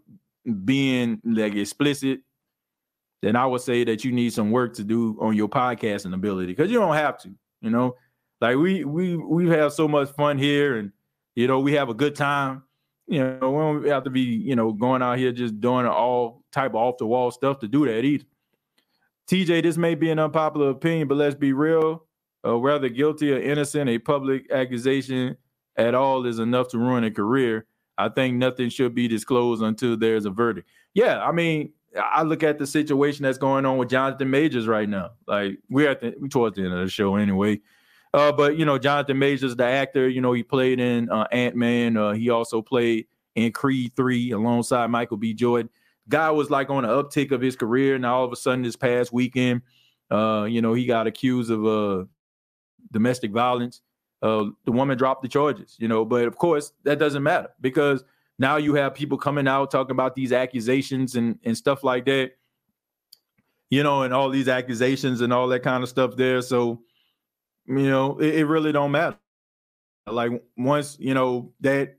[0.66, 2.22] being like explicit,
[3.22, 6.54] then I would say that you need some work to do on your podcasting ability
[6.54, 7.30] because you don't have to,
[7.62, 7.96] you know.
[8.42, 10.94] Like we we we have so much fun here and
[11.36, 12.64] you know, we have a good time.
[13.08, 16.44] You know, we don't have to be, you know, going out here just doing all
[16.52, 18.26] type of off the wall stuff to do that either.
[19.30, 22.06] TJ, this may be an unpopular opinion, but let's be real.
[22.46, 25.38] Uh, whether guilty or innocent, a public accusation
[25.80, 27.66] at all is enough to ruin a career.
[27.98, 30.70] I think nothing should be disclosed until there's a verdict.
[30.94, 34.88] Yeah, I mean, I look at the situation that's going on with Jonathan Majors right
[34.88, 35.12] now.
[35.26, 37.62] Like we're at the we towards the end of the show anyway.
[38.14, 41.56] Uh, but you know, Jonathan Majors, the actor, you know, he played in uh, Ant
[41.56, 41.98] Man.
[41.98, 45.34] Uh, he also played in Creed Three alongside Michael B.
[45.34, 45.70] Jordan.
[46.08, 48.76] Guy was like on the uptick of his career, and all of a sudden, this
[48.76, 49.62] past weekend,
[50.12, 52.06] uh, you know, he got accused of uh,
[52.92, 53.82] domestic violence
[54.22, 56.06] uh, the woman dropped the charges, you know.
[56.06, 58.04] But of course, that doesn't matter because
[58.38, 62.32] now you have people coming out talking about these accusations and and stuff like that,
[63.70, 66.42] you know, and all these accusations and all that kind of stuff there.
[66.42, 66.82] So,
[67.68, 69.18] you know, it, it really don't matter.
[70.08, 71.96] Like once you know that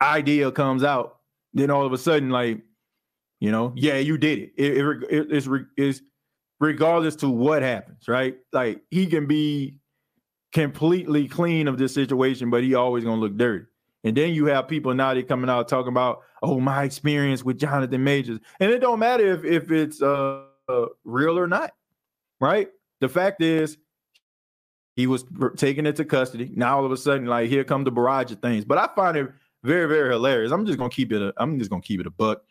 [0.00, 1.18] idea comes out,
[1.54, 2.60] then all of a sudden, like,
[3.40, 4.52] you know, yeah, you did it.
[4.56, 4.78] it,
[5.10, 6.02] it it's, it's
[6.58, 8.36] regardless to what happens, right?
[8.52, 9.78] Like he can be
[10.52, 13.66] completely clean of this situation, but he always gonna look dirty.
[14.04, 17.58] And then you have people now they coming out talking about, oh, my experience with
[17.58, 20.42] Jonathan Majors, and it don't matter if if it's uh,
[21.04, 21.72] real or not,
[22.40, 22.68] right?
[23.00, 23.78] The fact is,
[24.96, 25.24] he was
[25.56, 26.50] taken into custody.
[26.54, 28.64] Now all of a sudden, like here come the barrage of things.
[28.64, 29.30] But I find it
[29.62, 30.52] very, very hilarious.
[30.52, 31.22] I'm just gonna keep it.
[31.22, 32.42] A, I'm just gonna keep it a buck.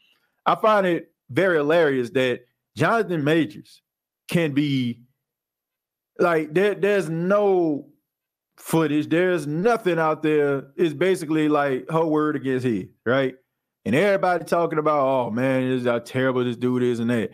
[0.45, 2.41] I find it very hilarious that
[2.75, 3.81] Jonathan Majors
[4.27, 5.01] can be
[6.19, 6.75] like there.
[6.75, 7.87] There's no
[8.57, 9.09] footage.
[9.09, 10.67] There's nothing out there.
[10.75, 13.35] It's basically like her word against his, right?
[13.85, 17.31] And everybody talking about, oh man, this is how terrible this dude is and that.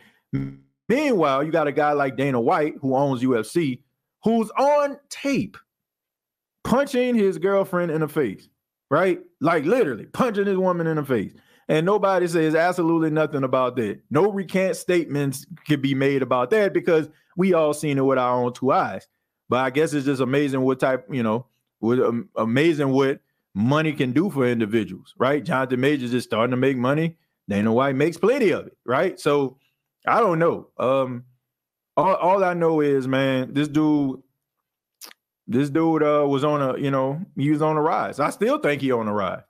[0.90, 3.82] Meanwhile, you got a guy like Dana White who owns UFC,
[4.24, 5.58] who's on tape
[6.64, 8.48] punching his girlfriend in the face,
[8.90, 9.20] right?
[9.42, 11.34] Like literally punching his woman in the face.
[11.70, 14.00] And nobody says absolutely nothing about that.
[14.10, 18.44] No recant statements could be made about that because we all seen it with our
[18.44, 19.08] own two eyes.
[19.48, 21.46] But I guess it's just amazing what type, you know,
[21.80, 23.22] what um, amazing what
[23.54, 25.44] money can do for individuals, right?
[25.44, 27.16] Jonathan Majors is starting to make money.
[27.48, 29.18] Dana White makes plenty of it, right?
[29.18, 29.58] So
[30.06, 30.68] I don't know.
[30.78, 31.24] Um,
[31.96, 34.22] all, all I know is, man, this dude,
[35.48, 38.20] this dude uh, was on a, you know, he was on a rise.
[38.20, 39.44] I still think he on a rise.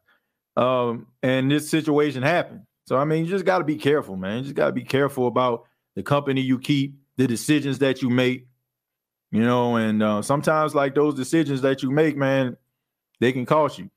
[0.56, 2.62] Um, and this situation happened.
[2.86, 4.38] So I mean, you just got to be careful, man.
[4.38, 5.64] You just got to be careful about
[5.96, 8.48] the company you keep, the decisions that you make,
[9.32, 12.56] you know, and uh, sometimes like those decisions that you make, man,
[13.20, 13.90] they can cost you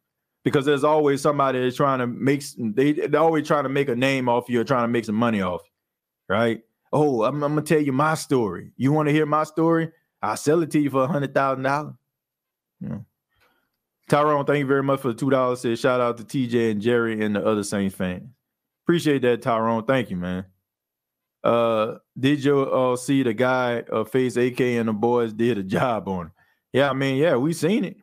[0.44, 3.94] because there's always somebody that's trying to make they they're always trying to make a
[3.94, 6.62] name off you or trying to make some money off, you, right?
[6.92, 8.72] Oh, I'm, I'm gonna tell you my story.
[8.76, 9.92] You want to hear my story?
[10.22, 11.94] I'll sell it to you for a hundred thousand dollars.
[14.08, 15.60] Tyrone, thank you very much for the two dollars.
[15.60, 18.28] Said shout out to TJ and Jerry and the other Saints fans.
[18.84, 19.84] Appreciate that, Tyrone.
[19.84, 20.46] Thank you, man.
[21.42, 25.62] Uh, did you uh, see the guy uh, face AK and the boys did a
[25.78, 26.32] job on him?
[26.72, 27.96] Yeah, I mean, yeah, we seen it.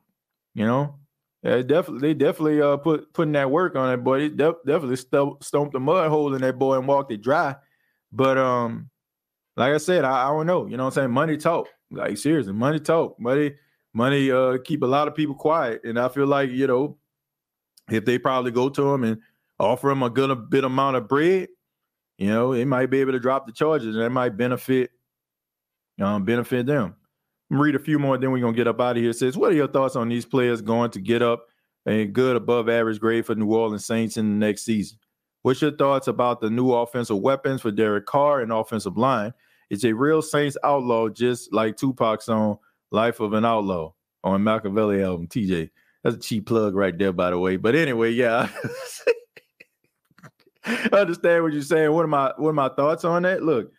[0.53, 0.95] You know,
[1.43, 4.19] yeah, definitely, they definitely uh put putting that work on that boy.
[4.19, 7.55] They de- definitely st- stomped the mud hole in that boy and walked it dry.
[8.11, 8.89] But um,
[9.55, 10.65] like I said, I, I don't know.
[10.65, 11.11] You know what I'm saying?
[11.11, 11.67] Money talk.
[11.91, 13.19] Like seriously, money talk.
[13.19, 13.53] Money,
[13.93, 15.81] money uh keep a lot of people quiet.
[15.83, 16.97] And I feel like, you know,
[17.89, 19.21] if they probably go to him and
[19.59, 21.49] offer him a good a bit amount of bread,
[22.17, 24.91] you know, they might be able to drop the charges and that might benefit
[25.99, 26.95] um, benefit them.
[27.49, 29.11] Read a few more, then we're gonna get up out of here.
[29.11, 31.45] It says, what are your thoughts on these players going to get up
[31.85, 34.99] a good above average grade for New Orleans Saints in the next season?
[35.43, 39.33] What's your thoughts about the new offensive weapons for Derek Carr and offensive line?
[39.69, 42.57] It's a real Saints outlaw, just like Tupac's song
[42.91, 43.93] "Life of an Outlaw"
[44.23, 45.27] on Makaveli album.
[45.27, 45.69] TJ,
[46.03, 47.57] that's a cheap plug right there, by the way.
[47.57, 48.49] But anyway, yeah.
[50.93, 51.91] understand what you're saying.
[51.91, 53.43] What are my what are my thoughts on that?
[53.43, 53.71] Look,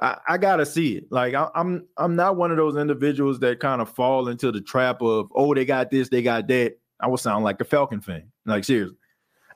[0.00, 1.04] I, I gotta see it.
[1.10, 4.60] Like I, I'm I'm not one of those individuals that kind of fall into the
[4.60, 6.76] trap of oh they got this, they got that.
[7.00, 8.30] I would sound like a Falcon fan.
[8.44, 8.96] Like seriously.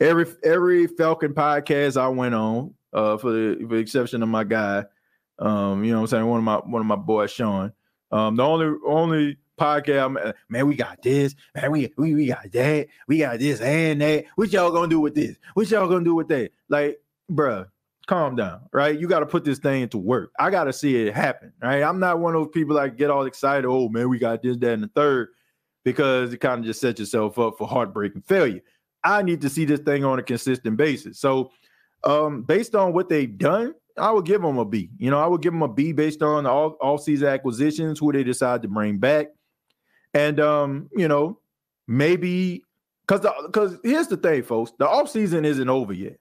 [0.01, 4.45] every every Falcon podcast I went on, uh, for the, for the exception of my
[4.45, 4.84] guy,
[5.38, 7.72] um, you know, what I'm saying one of my one of my boys, Sean.
[8.12, 12.86] Um, the only only podcast, man, we got this, man, we, we we got that,
[13.06, 14.24] we got this and that.
[14.36, 15.36] What y'all gonna do with this?
[15.54, 16.52] What y'all gonna do with that?
[16.70, 16.98] Like,
[17.30, 17.66] bruh,
[18.06, 18.98] calm down, right?
[18.98, 20.32] You got to put this thing into work.
[20.38, 21.82] I got to see it happen, right?
[21.82, 23.68] I'm not one of those people that get all excited.
[23.68, 25.28] Oh man, we got this, that, and the third,
[25.84, 28.62] because it kind of just sets yourself up for heartbreak and failure.
[29.04, 31.18] I need to see this thing on a consistent basis.
[31.18, 31.52] So,
[32.04, 34.90] um, based on what they've done, I would give them a B.
[34.98, 38.24] You know, I would give them a B based on all off-season acquisitions, who they
[38.24, 39.28] decide to bring back,
[40.14, 41.38] and um, you know,
[41.86, 42.64] maybe
[43.06, 46.18] because because here's the thing, folks, the offseason isn't over yet.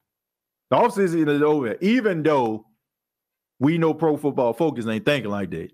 [0.69, 2.65] The offseason is over, even though
[3.59, 5.71] we know pro football focus ain't thinking like that.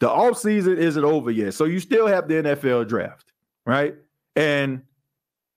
[0.00, 1.54] The offseason isn't over yet.
[1.54, 3.32] So you still have the NFL draft,
[3.66, 3.96] right?
[4.36, 4.82] And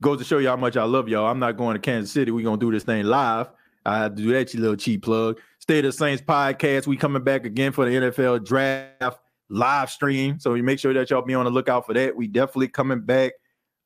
[0.01, 1.27] goes to show you how much I love y'all.
[1.27, 2.31] I'm not going to Kansas City.
[2.31, 3.49] We're gonna do this thing live.
[3.85, 5.39] I have to do that, you little cheap plug.
[5.59, 6.87] State of the Saints podcast.
[6.87, 9.19] We coming back again for the NFL draft
[9.51, 10.39] live stream.
[10.39, 12.15] So you make sure that y'all be on the lookout for that.
[12.15, 13.33] We definitely coming back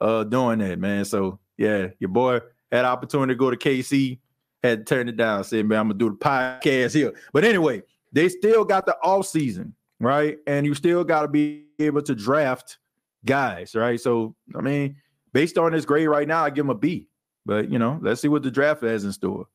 [0.01, 1.05] uh doing that, man.
[1.05, 2.39] So yeah, your boy
[2.71, 4.19] had opportunity to go to KC
[4.65, 5.43] had to turn it down.
[5.43, 7.13] Said, man, I'm gonna do the podcast here.
[7.33, 10.37] But anyway, they still got the off season, right?
[10.47, 12.77] And you still got to be able to draft
[13.25, 13.99] guys, right?
[13.99, 14.97] So, I mean,
[15.33, 17.09] based on this grade right now, I give him a B.
[17.45, 19.47] But you know, let's see what the draft has in store.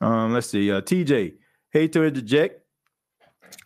[0.00, 0.70] Um, let's see.
[0.70, 1.34] Uh, TJ,
[1.70, 2.60] hate to interject,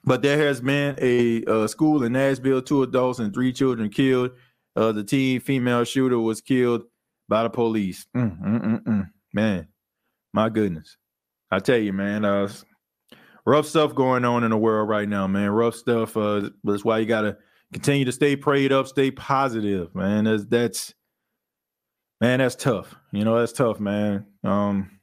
[0.05, 4.31] but there has been a, school in Nashville, two adults and three children killed.
[4.77, 6.83] Uh, the teen female shooter was killed
[7.29, 8.07] by the police.
[8.17, 9.11] Mm, mm, mm, mm.
[9.33, 9.69] Man,
[10.33, 10.97] my goodness.
[11.51, 12.49] I tell you, man, uh,
[13.45, 15.51] rough stuff going on in the world right now, man.
[15.51, 16.17] Rough stuff.
[16.17, 17.37] Uh, that's why you gotta
[17.73, 20.25] continue to stay prayed up, stay positive, man.
[20.25, 20.95] That's that's
[22.21, 22.95] man, that's tough.
[23.13, 24.27] You know, that's tough, man.
[24.45, 25.01] Um,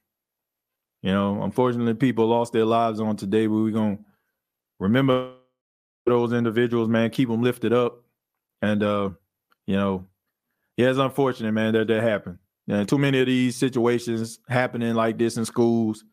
[1.01, 3.99] you know, unfortunately, people lost their lives on today, but we're gonna
[4.79, 5.33] remember
[6.05, 7.09] those individuals, man.
[7.09, 8.03] Keep them lifted up,
[8.61, 9.09] and uh,
[9.65, 10.05] you know,
[10.77, 12.39] yeah, it's unfortunate, man, that that happened.
[12.67, 16.03] And too many of these situations happening like this in schools.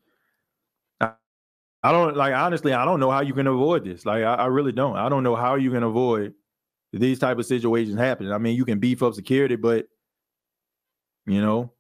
[1.01, 4.07] I, don't like honestly, I don't know how you can avoid this.
[4.07, 4.97] Like I, I really don't.
[4.97, 6.33] I don't know how you can avoid
[6.93, 8.33] these type of situations happening.
[8.33, 9.87] I mean, you can beef up security, but
[11.27, 11.73] you know,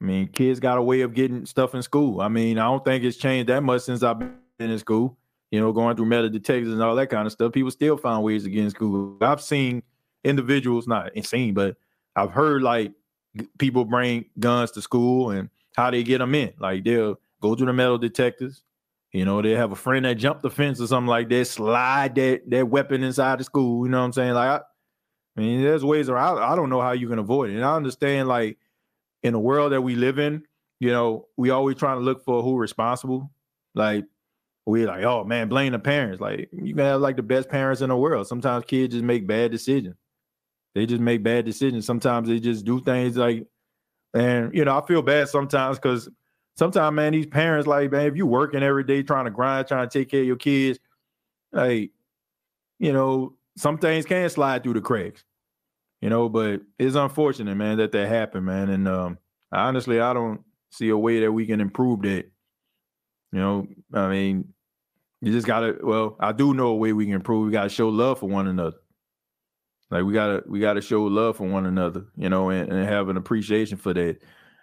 [0.00, 2.20] I mean, kids got a way of getting stuff in school.
[2.20, 5.18] I mean, I don't think it's changed that much since I've been in school.
[5.50, 7.52] You know, going through metal detectors and all that kind of stuff.
[7.52, 9.16] People still find ways to get in school.
[9.20, 9.82] I've seen
[10.22, 11.76] individuals, not insane, but
[12.14, 12.92] I've heard like
[13.58, 16.52] people bring guns to school and how they get them in.
[16.58, 18.62] Like they'll go through the metal detectors.
[19.12, 22.14] You know, they have a friend that jumped the fence or something like that, slide
[22.14, 23.84] that that weapon inside the school.
[23.84, 24.34] You know what I'm saying?
[24.34, 24.60] Like, I,
[25.36, 26.38] I mean, there's ways around.
[26.38, 27.56] I don't know how you can avoid it.
[27.56, 28.58] And I understand, like,
[29.22, 30.44] in the world that we live in,
[30.78, 33.30] you know, we always trying to look for who responsible.
[33.74, 34.04] Like,
[34.70, 36.20] we like, oh man, blame the parents.
[36.20, 38.26] Like, you can have like the best parents in the world.
[38.26, 39.96] Sometimes kids just make bad decisions.
[40.74, 41.84] They just make bad decisions.
[41.84, 43.46] Sometimes they just do things like,
[44.14, 46.08] and you know, I feel bad sometimes because
[46.56, 49.88] sometimes, man, these parents, like, man, if you working every day trying to grind, trying
[49.88, 50.78] to take care of your kids,
[51.52, 51.90] like,
[52.78, 55.24] you know, some things can slide through the cracks,
[56.00, 58.68] you know, but it's unfortunate, man, that that happened, man.
[58.70, 59.18] And um,
[59.52, 60.40] honestly, I don't
[60.70, 62.30] see a way that we can improve that.
[63.32, 64.52] You know, I mean,
[65.20, 65.76] you just gotta.
[65.82, 67.46] Well, I do know a way we can improve.
[67.46, 68.76] We gotta show love for one another.
[69.90, 73.08] Like we gotta we gotta show love for one another, you know, and, and have
[73.08, 74.18] an appreciation for that.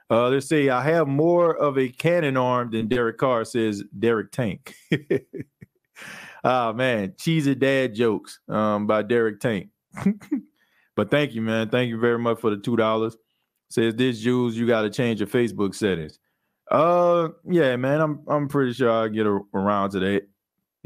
[0.10, 0.70] Uh, let's see.
[0.70, 4.74] I have more of a cannon arm than Derek Carr, says Derek Tank.
[6.44, 9.70] ah man, cheesy dad jokes um, by Derek Tank.
[10.96, 11.70] but thank you, man.
[11.70, 13.18] Thank you very much for the two dollars.
[13.70, 16.20] Says this Jules, you got to change your Facebook settings.
[16.72, 18.00] Uh, yeah, man.
[18.00, 20.28] I'm I'm pretty sure I'll get a, around to that.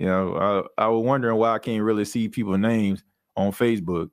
[0.02, 3.04] You know, I I was wondering why I can't really see people's names
[3.36, 4.10] on Facebook.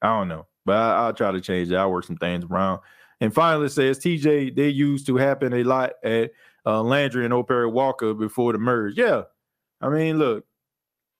[0.00, 1.78] I don't know, but I, will try to change that.
[1.78, 2.78] I'll work some things around.
[3.20, 6.30] And finally, says TJ, they used to happen a lot at
[6.64, 7.42] uh, Landry and O.
[7.42, 8.96] Perry Walker before the merge.
[8.96, 9.22] Yeah,
[9.80, 10.44] I mean, look,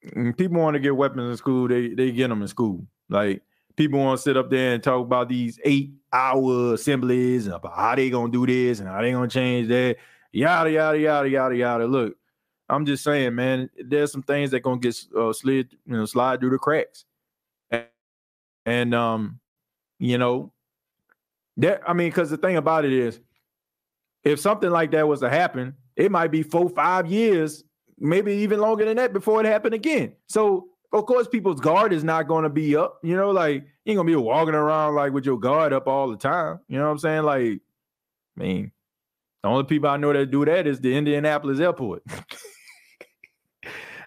[0.07, 1.66] mm, people want to get weapons in school.
[1.66, 2.87] They they get them in school.
[3.09, 3.43] Like
[3.75, 7.75] people want to sit up there and talk about these eight hour assemblies and about
[7.75, 9.97] how they gonna do this and how they gonna change that.
[10.31, 11.87] Yada yada yada yada yada.
[11.89, 12.16] Look,
[12.69, 13.71] I'm just saying, man.
[13.79, 17.05] There's some things that gonna get uh, slid, you know, slide through the cracks.
[18.65, 19.41] And um,
[19.99, 20.53] you know,
[21.59, 23.21] that I mean, because the thing about it is,
[24.25, 27.65] if something like that was to happen, it might be four, five years,
[27.99, 30.15] maybe even longer than that before it happened again.
[30.27, 32.99] So of course, people's guard is not going to be up.
[33.03, 36.09] You know, like you ain't gonna be walking around like with your guard up all
[36.09, 36.61] the time.
[36.69, 37.23] You know what I'm saying?
[37.23, 37.61] Like,
[38.37, 38.73] I mean,
[39.43, 42.05] The only people I know that do that is the Indianapolis airport.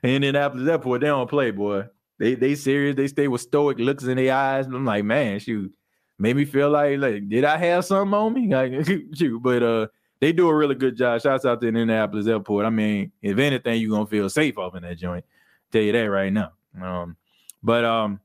[0.03, 1.85] Indianapolis airport, they don't play, boy.
[2.17, 2.95] They they serious.
[2.95, 4.67] They stay with stoic looks in their eyes.
[4.67, 5.73] I'm like, man, shoot,
[6.17, 8.47] made me feel like like did I have something on me?
[8.47, 9.87] Like shoot, but uh,
[10.21, 11.21] they do a really good job.
[11.21, 12.65] Shouts out to Indianapolis airport.
[12.65, 15.25] I mean, if anything, you're gonna feel safe off in that joint.
[15.71, 16.51] Tell you that right now.
[16.81, 17.17] Um,
[17.61, 18.21] but um,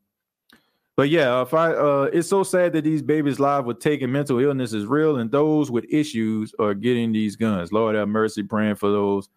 [1.00, 4.38] but yeah, if I uh, it's so sad that these babies' lives with taking mental
[4.38, 7.72] illness is real, and those with issues are getting these guns.
[7.72, 9.30] Lord have mercy, praying for those,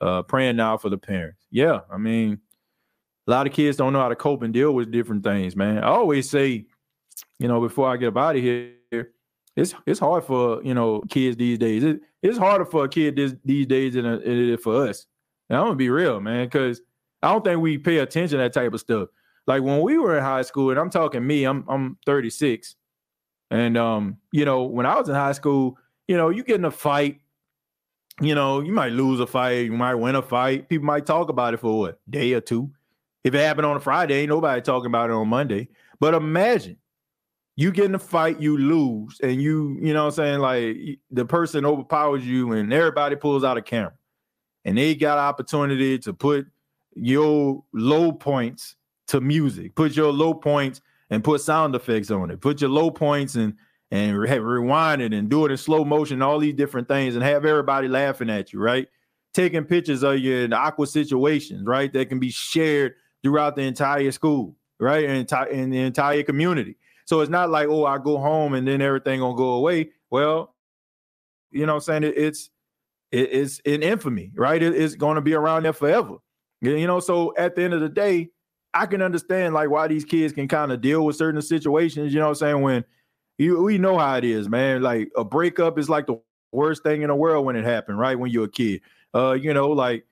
[0.00, 1.44] uh, praying now for the parents.
[1.50, 2.38] Yeah, I mean,
[3.26, 5.78] a lot of kids don't know how to cope and deal with different things, man.
[5.78, 6.66] I always say,
[7.40, 8.76] you know, before I get up out of here,
[9.56, 11.82] it's it's hard for you know kids these days.
[11.82, 15.06] It, it's harder for a kid this, these days than it is for us.
[15.50, 16.80] Now, I'm gonna be real, man, because
[17.24, 19.08] I don't think we pay attention to that type of stuff.
[19.48, 22.76] Like when we were in high school, and I'm talking me, I'm I'm 36,
[23.50, 26.66] and um, you know, when I was in high school, you know, you get in
[26.66, 27.22] a fight,
[28.20, 30.68] you know, you might lose a fight, you might win a fight.
[30.68, 32.70] People might talk about it for what day or two.
[33.24, 35.68] If it happened on a Friday, ain't nobody talking about it on Monday.
[35.98, 36.76] But imagine
[37.56, 40.40] you get in a fight, you lose, and you, you know what I'm saying?
[40.40, 40.76] Like
[41.10, 43.94] the person overpowers you and everybody pulls out a camera.
[44.66, 46.46] And they got opportunity to put
[46.94, 48.76] your low points
[49.08, 49.74] to music.
[49.74, 50.80] Put your low points
[51.10, 52.40] and put sound effects on it.
[52.40, 53.54] Put your low points and
[53.90, 57.24] and re- rewind it and do it in slow motion, all these different things, and
[57.24, 58.86] have everybody laughing at you, right?
[59.34, 61.92] Taking pictures of you in awkward situations, right?
[61.92, 65.04] That can be shared throughout the entire school, right?
[65.04, 66.76] And in the entire community.
[67.06, 69.90] So it's not like, oh, I go home and then everything gonna go away.
[70.10, 70.54] Well,
[71.50, 72.04] you know what I'm saying?
[72.04, 72.50] It, it's
[73.10, 74.62] it, it's in infamy, right?
[74.62, 76.16] It, it's gonna be around there forever.
[76.60, 78.30] You know, so at the end of the day,
[78.78, 82.20] I can understand like why these kids can kind of deal with certain situations, you
[82.20, 82.62] know what I'm saying?
[82.62, 82.84] When
[83.36, 84.82] you we know how it is, man.
[84.82, 86.20] Like a breakup is like the
[86.52, 88.18] worst thing in the world when it happened, right?
[88.18, 88.82] When you're a kid.
[89.14, 90.06] Uh, you know, like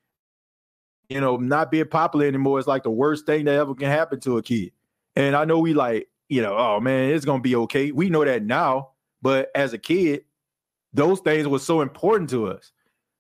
[1.09, 4.19] you know, not being popular anymore is like the worst thing that ever can happen
[4.21, 4.73] to a kid.
[5.15, 7.93] And I know we like you know, oh man, it's gonna be okay.
[7.93, 8.91] We know that now,
[9.23, 10.25] but as a kid,
[10.93, 12.73] those things were so important to us.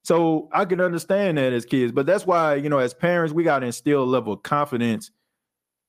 [0.02, 3.42] So I can understand that as kids, but that's why, you know, as parents, we
[3.42, 5.10] got to instill a level of confidence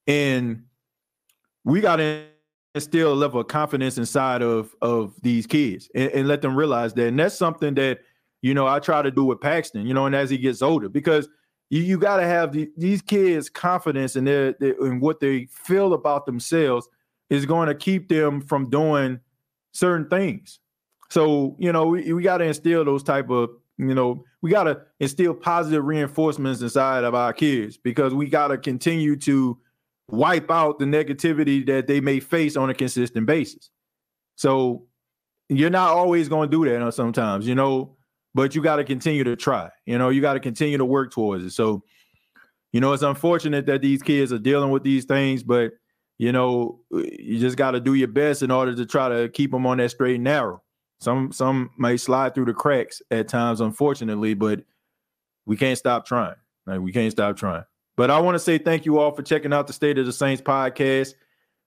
[0.07, 0.63] in
[1.63, 2.23] we got to
[2.73, 6.93] instill a level of confidence inside of of these kids and, and let them realize
[6.93, 7.07] that.
[7.07, 7.99] And that's something that,
[8.41, 10.89] you know, I try to do with Paxton, you know, and as he gets older,
[10.89, 11.27] because
[11.69, 15.47] you, you got to have the, these kids confidence in their, their in what they
[15.51, 16.87] feel about themselves
[17.29, 19.19] is going to keep them from doing
[19.73, 20.59] certain things.
[21.09, 24.63] So, you know, we, we got to instill those type of, you know, we got
[24.63, 29.57] to instill positive reinforcements inside of our kids because we got to continue to
[30.09, 33.69] wipe out the negativity that they may face on a consistent basis.
[34.35, 34.85] So
[35.49, 37.97] you're not always going to do that uh, sometimes, you know,
[38.33, 39.69] but you got to continue to try.
[39.85, 41.51] You know, you got to continue to work towards it.
[41.51, 41.83] So,
[42.71, 45.71] you know, it's unfortunate that these kids are dealing with these things, but–
[46.17, 49.29] you know, uh, you just got to do your best in order to try to
[49.29, 50.61] keep them on that straight and narrow.
[50.99, 54.61] Some some may slide through the cracks at times, unfortunately, but
[55.45, 56.35] we can't stop trying.
[56.65, 57.63] Like we can't stop trying.
[57.97, 60.13] But I want to say thank you all for checking out the State of the
[60.13, 61.15] Saints podcast.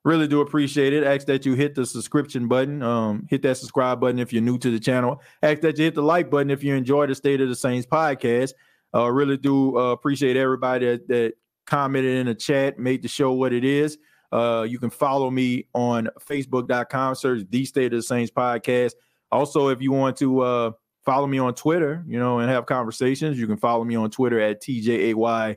[0.05, 1.05] Really do appreciate it.
[1.05, 2.83] Ask that you hit the subscription button.
[2.83, 5.21] Um, hit that subscribe button if you're new to the channel.
[5.43, 7.87] Ask that you hit the like button if you enjoy the State of the Saints
[7.87, 8.53] podcast.
[8.95, 11.35] Uh, really do uh, appreciate everybody that, that
[11.67, 13.99] commented in the chat, made the show what it is.
[14.33, 18.93] Uh, you can follow me on facebook.com, search the State of the Saints podcast.
[19.33, 20.71] Also, if you want to uh,
[21.05, 24.41] follow me on Twitter, you know, and have conversations, you can follow me on Twitter
[24.41, 25.57] at TJAY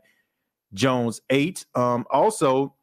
[0.73, 1.65] Jones 8.
[1.75, 2.75] Um, also,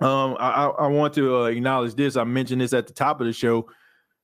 [0.00, 2.16] um, I, I, want to uh, acknowledge this.
[2.16, 3.68] I mentioned this at the top of the show.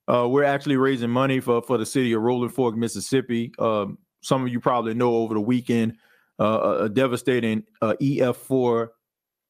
[0.07, 3.53] Uh, we're actually raising money for, for the city of Rolling Fork, Mississippi.
[3.59, 5.97] Um, some of you probably know over the weekend,
[6.39, 8.89] uh, a devastating uh, EF4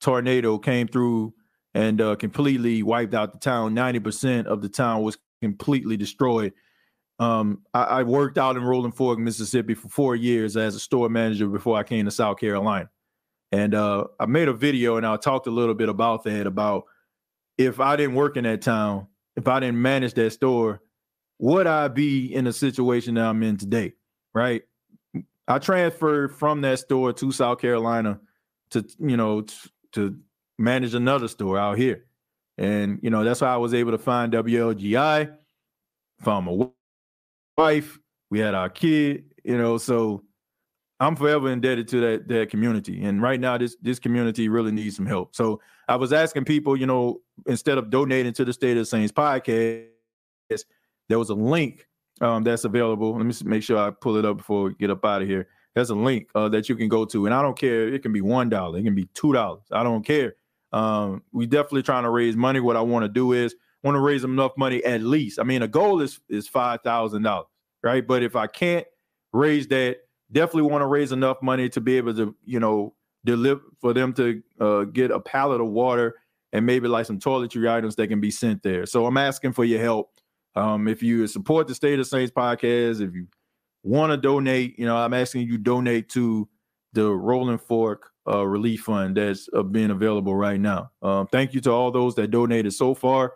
[0.00, 1.34] tornado came through
[1.74, 3.74] and uh, completely wiped out the town.
[3.74, 6.52] 90% of the town was completely destroyed.
[7.18, 11.08] Um, I, I, worked out in Rolling Fork, Mississippi for four years as a store
[11.08, 12.88] manager before I came to South Carolina.
[13.52, 16.84] And uh, I made a video and I talked a little bit about that about
[17.58, 19.06] if I didn't work in that town,
[19.36, 20.80] if I didn't manage that store,
[21.38, 23.92] would I be in the situation that I'm in today?
[24.34, 24.62] Right.
[25.46, 28.20] I transferred from that store to South Carolina
[28.70, 29.44] to, you know,
[29.92, 30.16] to
[30.58, 32.06] manage another store out here.
[32.58, 35.34] And, you know, that's why I was able to find WLGI,
[36.20, 36.52] found my
[37.56, 37.98] wife,
[38.30, 40.22] we had our kid, you know, so
[41.00, 43.02] I'm forever indebted to that that community.
[43.04, 45.34] And right now, this this community really needs some help.
[45.34, 49.12] So I was asking people, you know, instead of donating to the State of Saints
[49.12, 49.88] podcast,
[51.08, 51.88] there was a link
[52.20, 53.16] um, that's available.
[53.16, 55.48] Let me make sure I pull it up before we get up out of here.
[55.74, 57.88] There's a link uh, that you can go to, and I don't care.
[57.88, 59.64] It can be one dollar, it can be two dollars.
[59.72, 60.34] I don't care.
[60.72, 62.60] Um, we definitely trying to raise money.
[62.60, 65.38] What I want to do is want to raise enough money at least.
[65.38, 67.48] I mean, a goal is is five thousand dollars,
[67.82, 68.06] right?
[68.06, 68.86] But if I can't
[69.32, 69.98] raise that,
[70.30, 72.94] definitely want to raise enough money to be able to, you know,
[73.24, 76.16] deliver for them to uh, get a pallet of water
[76.52, 78.86] and maybe like some toiletry items that can be sent there.
[78.86, 80.10] So I'm asking for your help.
[80.54, 83.26] Um, if you support the State of Saints podcast, if you
[83.82, 86.48] want to donate, you know, I'm asking you donate to
[86.92, 90.90] the Rolling Fork uh, Relief Fund that's uh, being available right now.
[91.00, 93.32] Um, thank you to all those that donated so far.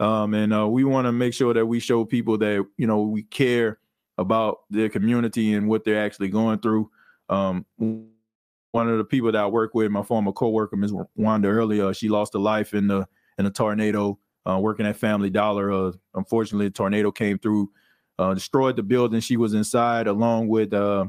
[0.00, 3.02] Um, and uh, we want to make sure that we show people that, you know,
[3.02, 3.78] we care
[4.16, 6.90] about their community and what they're actually going through.
[7.28, 10.94] Um, one of the people that I work with, my former coworker, Ms.
[11.16, 13.06] Wanda earlier, she lost a life in the
[13.38, 14.18] in a tornado
[14.48, 15.70] uh, working at Family Dollar.
[15.70, 17.70] Uh, unfortunately, a tornado came through,
[18.18, 21.06] uh, destroyed the building she was inside, along with uh,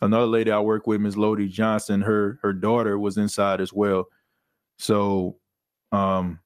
[0.00, 1.16] another lady I work with, Ms.
[1.16, 2.00] Lodi Johnson.
[2.00, 4.06] Her her daughter was inside as well.
[4.78, 5.38] So,
[5.92, 6.40] um,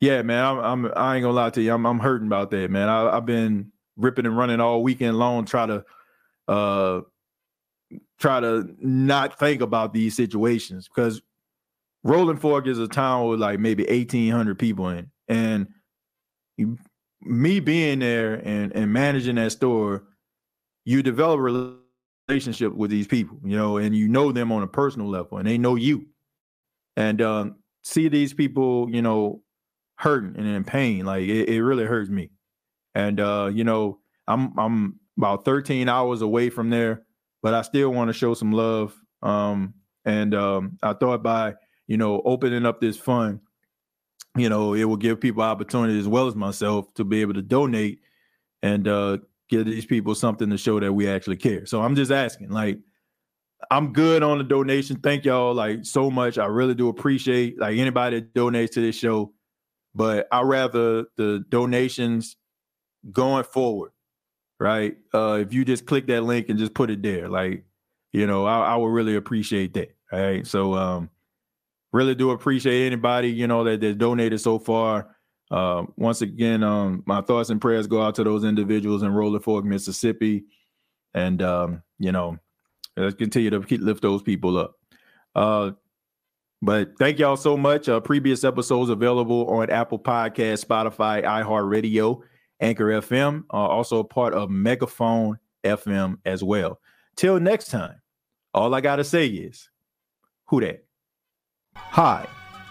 [0.00, 2.70] yeah, man, I'm, I'm I ain't gonna lie to you, I'm I'm hurting about that,
[2.70, 2.88] man.
[2.88, 5.84] I, I've been ripping and running all weekend long, try to
[6.48, 7.00] uh
[8.18, 11.20] try to not think about these situations because
[12.02, 15.68] Rolling Fork is a town with like maybe 1,800 people in, and
[17.20, 20.04] me being there and and managing that store,
[20.86, 21.76] you develop a
[22.28, 25.46] relationship with these people, you know, and you know them on a personal level, and
[25.46, 26.06] they know you,
[26.96, 29.42] and um, see these people, you know,
[30.00, 32.30] hurting and in pain, like it, it really hurts me,
[32.94, 37.04] and uh, you know, I'm I'm about 13 hours away from there
[37.42, 38.94] but I still want to show some love.
[39.22, 39.74] Um,
[40.04, 41.54] and um, I thought by
[41.86, 43.40] you know opening up this fund,
[44.36, 47.42] you know, it will give people opportunity as well as myself to be able to
[47.42, 48.00] donate
[48.62, 49.18] and uh,
[49.48, 51.66] give these people something to show that we actually care.
[51.66, 52.78] So I'm just asking, like,
[53.70, 54.96] I'm good on the donation.
[55.00, 56.38] Thank y'all like so much.
[56.38, 59.32] I really do appreciate like anybody that donates to this show.
[59.94, 62.36] But I rather the donations
[63.12, 63.92] going forward
[64.60, 64.98] right?
[65.12, 67.64] Uh, if you just click that link and just put it there, like,
[68.12, 69.96] you know, I, I would really appreciate that.
[70.12, 70.46] All right.
[70.46, 71.10] So um
[71.92, 75.16] really do appreciate anybody, you know, that, that donated so far.
[75.50, 79.40] Uh, once again, um, my thoughts and prayers go out to those individuals in Rolling
[79.40, 80.44] Fork, Mississippi.
[81.14, 82.38] And um, you know,
[82.96, 84.74] let's continue to keep lift those people up.
[85.34, 85.72] Uh
[86.62, 87.88] but thank y'all so much.
[87.88, 92.20] Uh, previous episodes available on Apple Podcast, Spotify, iHeartRadio,
[92.60, 96.80] Anchor FM, uh, also a part of Megaphone FM as well.
[97.16, 98.00] Till next time,
[98.52, 99.70] all I got to say is,
[100.46, 100.84] who that?
[101.76, 102.26] Hi,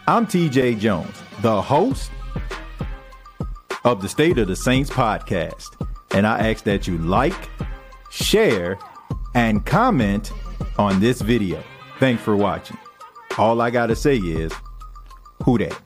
[0.08, 2.12] I'm TJ Jones, the host
[3.86, 5.68] of the State of the Saints podcast,
[6.14, 7.50] and I ask that you like,
[8.12, 8.78] share,
[9.34, 10.32] and comment
[10.78, 11.64] on this video.
[12.00, 12.78] Thanks for watching.
[13.40, 14.52] All I got to say is,
[15.46, 15.82] who that?